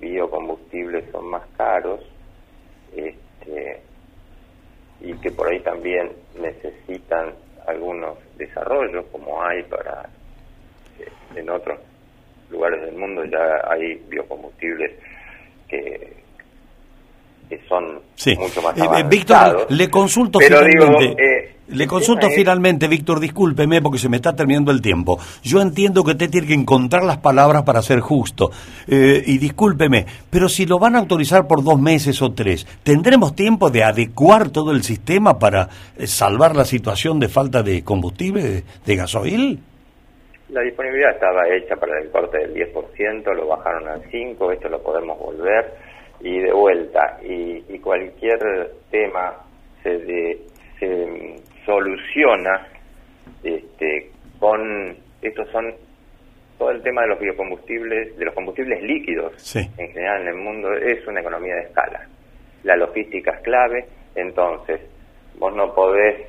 biocombustibles 0.00 1.04
son 1.12 1.30
más 1.30 1.46
caros 1.56 2.00
este, 2.96 3.80
y 5.00 5.12
que 5.20 5.30
por 5.30 5.48
ahí 5.48 5.60
también 5.60 6.10
necesitan 6.40 7.34
algunos 7.66 8.18
desarrollos 8.36 9.06
como 9.12 9.42
hay 9.42 9.62
para 9.64 10.08
eh, 10.98 11.08
en 11.36 11.50
otros 11.50 11.78
lugares 12.50 12.80
del 12.82 12.94
mundo 12.96 13.24
ya 13.24 13.62
hay 13.68 13.94
biocombustibles 14.08 14.92
que 15.68 16.16
que 17.50 17.60
son 17.66 18.00
mucho 18.38 18.62
más 18.62 18.78
eh, 18.78 18.82
eh, 18.98 19.04
Víctor, 19.08 19.66
le 19.70 19.90
consulto 19.90 20.38
finalmente. 20.38 21.56
le 21.66 21.86
consulto 21.88 22.28
finalmente, 22.30 22.86
Víctor, 22.86 23.18
discúlpeme 23.18 23.82
porque 23.82 23.98
se 23.98 24.08
me 24.08 24.16
está 24.16 24.36
terminando 24.36 24.70
el 24.70 24.80
tiempo. 24.80 25.18
Yo 25.42 25.60
entiendo 25.60 26.04
que 26.04 26.12
usted 26.12 26.30
tiene 26.30 26.46
que 26.46 26.54
encontrar 26.54 27.02
las 27.02 27.18
palabras 27.18 27.64
para 27.64 27.82
ser 27.82 27.98
justo. 27.98 28.50
y 28.86 29.38
discúlpeme, 29.38 30.06
pero 30.30 30.48
si 30.48 30.64
lo 30.64 30.78
van 30.78 30.94
a 30.94 31.00
autorizar 31.00 31.48
por 31.48 31.64
dos 31.64 31.80
meses 31.80 32.22
o 32.22 32.32
tres, 32.32 32.66
¿tendremos 32.84 33.34
tiempo 33.34 33.68
de 33.68 33.82
adecuar 33.82 34.50
todo 34.50 34.70
el 34.70 34.84
sistema 34.84 35.38
para 35.38 35.68
salvar 36.04 36.54
la 36.54 36.64
situación 36.64 37.18
de 37.18 37.28
falta 37.28 37.64
de 37.64 37.82
combustible, 37.82 38.42
de, 38.42 38.64
de 38.86 38.96
gasoil? 38.96 39.58
La 40.50 40.62
disponibilidad 40.62 41.12
estaba 41.12 41.48
hecha 41.48 41.74
para 41.76 42.00
el 42.00 42.10
corte 42.10 42.38
del 42.38 42.54
10%, 42.54 43.34
lo 43.34 43.48
bajaron 43.48 43.88
al 43.88 44.02
5%, 44.02 44.52
esto 44.52 44.68
lo 44.68 44.80
podemos 44.82 45.18
volver 45.18 45.89
y 46.20 46.38
de 46.38 46.52
vuelta. 46.52 47.18
Y, 47.22 47.78
cualquier 47.80 48.38
tema 48.90 49.34
se, 49.82 50.38
se 50.78 51.40
soluciona 51.64 52.68
este, 53.42 54.10
con 54.38 54.96
estos 55.22 55.48
son 55.50 55.72
todo 56.58 56.70
el 56.70 56.82
tema 56.82 57.02
de 57.02 57.08
los 57.08 57.20
biocombustibles 57.20 58.16
de 58.18 58.24
los 58.24 58.34
combustibles 58.34 58.82
líquidos 58.82 59.56
en 59.56 59.92
general 59.92 60.22
en 60.22 60.28
el 60.28 60.34
mundo 60.34 60.72
es 60.74 61.06
una 61.06 61.20
economía 61.20 61.54
de 61.54 61.62
escala. 61.62 62.06
La 62.64 62.76
logística 62.76 63.32
es 63.32 63.40
clave 63.42 63.86
entonces 64.14 64.80
vos 65.38 65.54
no 65.54 65.74
podés 65.74 66.28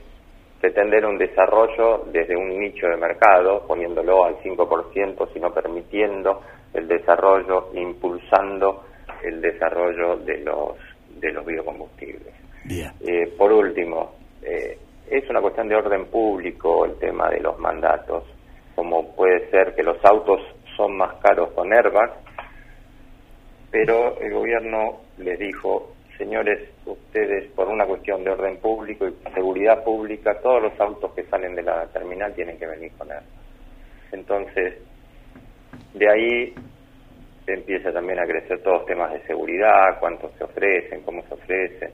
pretender 0.62 1.06
un 1.06 1.18
desarrollo 1.18 2.06
desde 2.12 2.36
un 2.38 2.60
nicho 2.60 2.88
de 2.88 2.98
mercado 2.98 3.66
poniéndolo 3.68 4.26
al 4.26 4.38
5% 4.38 5.34
sino 5.34 5.54
permitiendo 5.54 6.42
el 6.74 6.88
desarrollo 6.88 7.72
impulsando 7.74 8.86
el 9.24 9.42
desarrollo 9.42 10.18
de 10.18 10.38
los, 10.40 10.78
de 11.20 11.32
los 11.32 11.46
biocombustibles. 11.46 12.34
Eh, 12.70 13.28
por 13.38 13.52
último, 13.52 14.16
eh, 14.42 14.78
es 15.10 15.30
una 15.30 15.42
cuestión 15.42 15.68
de 15.68 15.76
orden 15.76 16.06
público 16.06 16.86
el 16.86 16.98
tema 16.98 17.30
de 17.30 17.40
los 17.42 17.58
mandatos, 17.60 18.24
como 18.76 19.16
puede 19.16 19.50
ser 19.50 19.76
que 19.76 19.84
los 19.84 19.98
autos 20.06 20.42
son 20.78 20.96
más 20.98 21.16
caros 21.16 21.52
con 21.52 21.74
airbag, 21.74 22.14
pero 23.70 24.20
el 24.20 24.34
gobierno 24.34 25.02
les 25.18 25.38
dijo, 25.40 25.94
señores, 26.18 26.70
ustedes 26.86 27.52
por 27.52 27.68
una 27.68 27.86
cuestión 27.86 28.24
de 28.24 28.32
orden 28.32 28.58
público 28.58 29.08
y 29.08 29.14
seguridad 29.34 29.84
pública, 29.84 30.40
todos 30.42 30.64
los 30.64 30.80
autos 30.80 31.14
que 31.14 31.24
salen 31.24 31.56
de 31.56 31.64
la 31.64 31.86
terminal 31.88 32.34
tienen 32.34 32.58
que 32.58 32.68
venir 32.68 32.92
con 32.98 33.12
armas. 33.12 33.30
Entonces, 34.12 34.76
de 35.94 36.10
ahí 36.10 36.54
empieza 37.48 37.92
también 37.92 38.20
a 38.20 38.26
crecer 38.26 38.62
todos 38.62 38.80
los 38.80 38.86
temas 38.86 39.12
de 39.14 39.22
seguridad, 39.28 40.00
cuántos 40.00 40.32
se 40.38 40.44
ofrecen, 40.44 41.02
cómo 41.02 41.22
se 41.24 41.34
ofrecen 41.34 41.92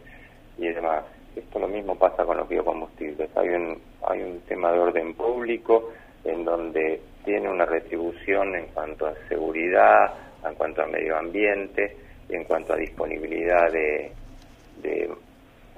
y 0.58 0.68
demás. 0.68 1.04
Esto 1.36 1.60
lo 1.60 1.68
mismo 1.68 1.98
pasa 1.98 2.26
con 2.26 2.38
los 2.38 2.50
biocombustibles. 2.50 3.30
Hay 3.38 3.50
un, 3.50 3.80
hay 4.08 4.22
un 4.22 4.42
tema 4.42 4.72
de 4.72 4.80
orden 4.80 5.14
público 5.14 5.92
en 6.24 6.44
donde 6.44 7.00
tiene 7.24 7.50
una 7.50 7.66
retribución 7.66 8.56
en 8.56 8.68
cuanto 8.68 9.06
a 9.06 9.14
seguridad, 9.28 10.14
en 10.48 10.56
cuanto 10.56 10.82
a 10.82 10.88
medio 10.88 11.18
ambiente 11.18 12.08
en 12.30 12.44
cuanto 12.44 12.74
a 12.74 12.78
disponibilidad 12.78 13.72
de, 13.72 14.12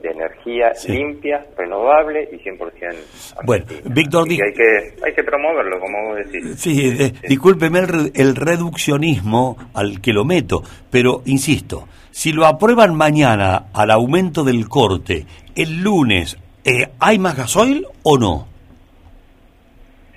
energía 0.04 0.72
limpia, 0.88 1.46
renovable 1.58 2.30
y 2.32 2.38
100% 2.38 3.44
Bueno, 3.46 3.66
Víctor... 3.86 4.32
Y 4.32 4.42
hay, 4.42 4.54
que, 4.54 4.94
hay 5.04 5.14
que 5.14 5.24
promoverlo, 5.24 5.80
como 5.80 6.10
vos 6.10 6.18
decís. 6.18 6.60
Sí, 6.60 7.14
discúlpeme 7.28 7.80
el, 7.80 8.12
el 8.16 8.36
reduccionismo 8.36 9.58
al 9.74 10.02
que 10.02 10.14
lo 10.14 10.26
meto, 10.26 10.62
pero 10.92 11.22
insisto, 11.26 11.88
si 12.12 12.34
lo 12.34 12.46
aprueban 12.46 12.96
mañana 12.96 13.68
al 13.74 13.92
aumento 13.92 14.44
del 14.44 14.68
corte, 14.68 15.26
el 15.56 15.82
lunes, 15.82 16.38
eh, 16.66 16.90
¿hay 17.00 17.20
más 17.20 17.38
gasoil 17.38 17.86
o 18.04 18.18
no? 18.18 18.48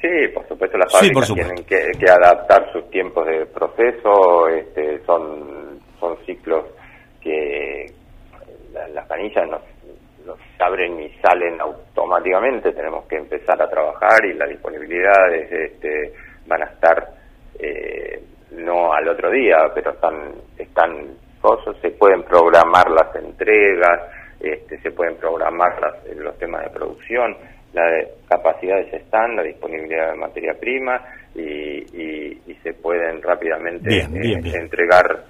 Sí, 0.01 0.09
por 0.35 0.47
supuesto 0.49 0.79
las 0.79 0.93
fábricas 0.93 1.33
tienen 1.33 1.65
que, 1.65 2.11
adaptar 2.11 2.73
sus 2.73 2.91
tiempos 2.91 3.25
de 3.27 3.47
proceso, 3.47 4.49
este, 4.49 5.01
son, 5.07 5.81
son 6.01 6.17
ciclos 6.27 6.65
que 7.21 7.87
las 8.73 9.07
canillas 9.07 9.49
no, 9.49 9.61
abren 10.59 11.01
y 11.03 11.09
salen 11.21 11.61
automáticamente, 11.61 12.73
tenemos 12.73 13.07
que 13.07 13.17
empezar 13.17 13.61
a 13.61 13.69
trabajar 13.69 14.25
y 14.25 14.35
las 14.35 14.49
disponibilidades 14.49 15.51
este, 15.51 16.13
van 16.47 16.63
a 16.63 16.67
estar 16.67 17.09
eh, 17.59 18.23
no 18.53 18.93
al 18.93 19.09
otro 19.09 19.31
día, 19.31 19.57
pero 19.75 19.91
están 19.91 20.33
están 20.57 21.17
cosas, 21.41 21.77
se 21.83 21.91
pueden 21.91 22.23
programar 22.23 22.89
las 22.91 23.15
entregas, 23.17 24.01
este, 24.41 24.79
se 24.79 24.93
pueden 24.93 25.17
programar 25.17 25.73
los 26.17 26.39
temas 26.39 26.65
de 26.65 26.71
producción, 26.71 27.37
las 27.73 28.07
capacidades 28.29 28.93
están, 28.93 29.35
la 29.35 29.43
disponibilidad 29.43 30.13
de 30.13 30.19
materia 30.19 30.55
prima 30.59 31.01
y, 31.35 31.83
se 32.63 32.75
pueden 32.75 33.21
rápidamente 33.21 33.99
eh, 33.99 34.41
entregar 34.55 35.25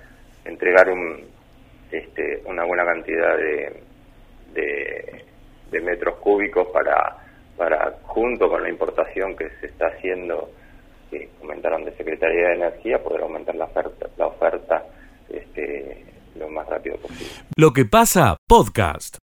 entregar 0.45 0.91
un, 0.91 1.25
este, 1.93 2.43
una 2.47 2.65
buena 2.65 2.85
cantidad 2.85 3.37
de, 3.37 3.83
de, 4.55 5.81
metros 5.81 6.17
cúbicos 6.19 6.69
para, 6.69 7.17
para, 7.57 7.99
junto 8.05 8.49
con 8.49 8.63
la 8.63 8.71
importación 8.71 9.37
que 9.37 9.49
se 9.61 9.67
está 9.67 9.89
haciendo, 9.89 10.51
que 11.11 11.29
comentaron 11.41 11.85
de 11.85 11.93
Secretaría 11.97 12.49
de 12.49 12.55
Energía, 12.55 13.03
poder 13.03 13.23
aumentar 13.23 13.55
la 13.57 13.65
oferta, 13.65 14.07
la 14.17 14.27
oferta 14.27 14.85
este, 15.29 16.05
lo 16.37 16.49
más 16.49 16.67
rápido 16.69 16.97
posible. 16.97 17.33
Lo 17.57 17.73
que 17.73 17.85
pasa, 17.85 18.37
podcast. 18.49 19.19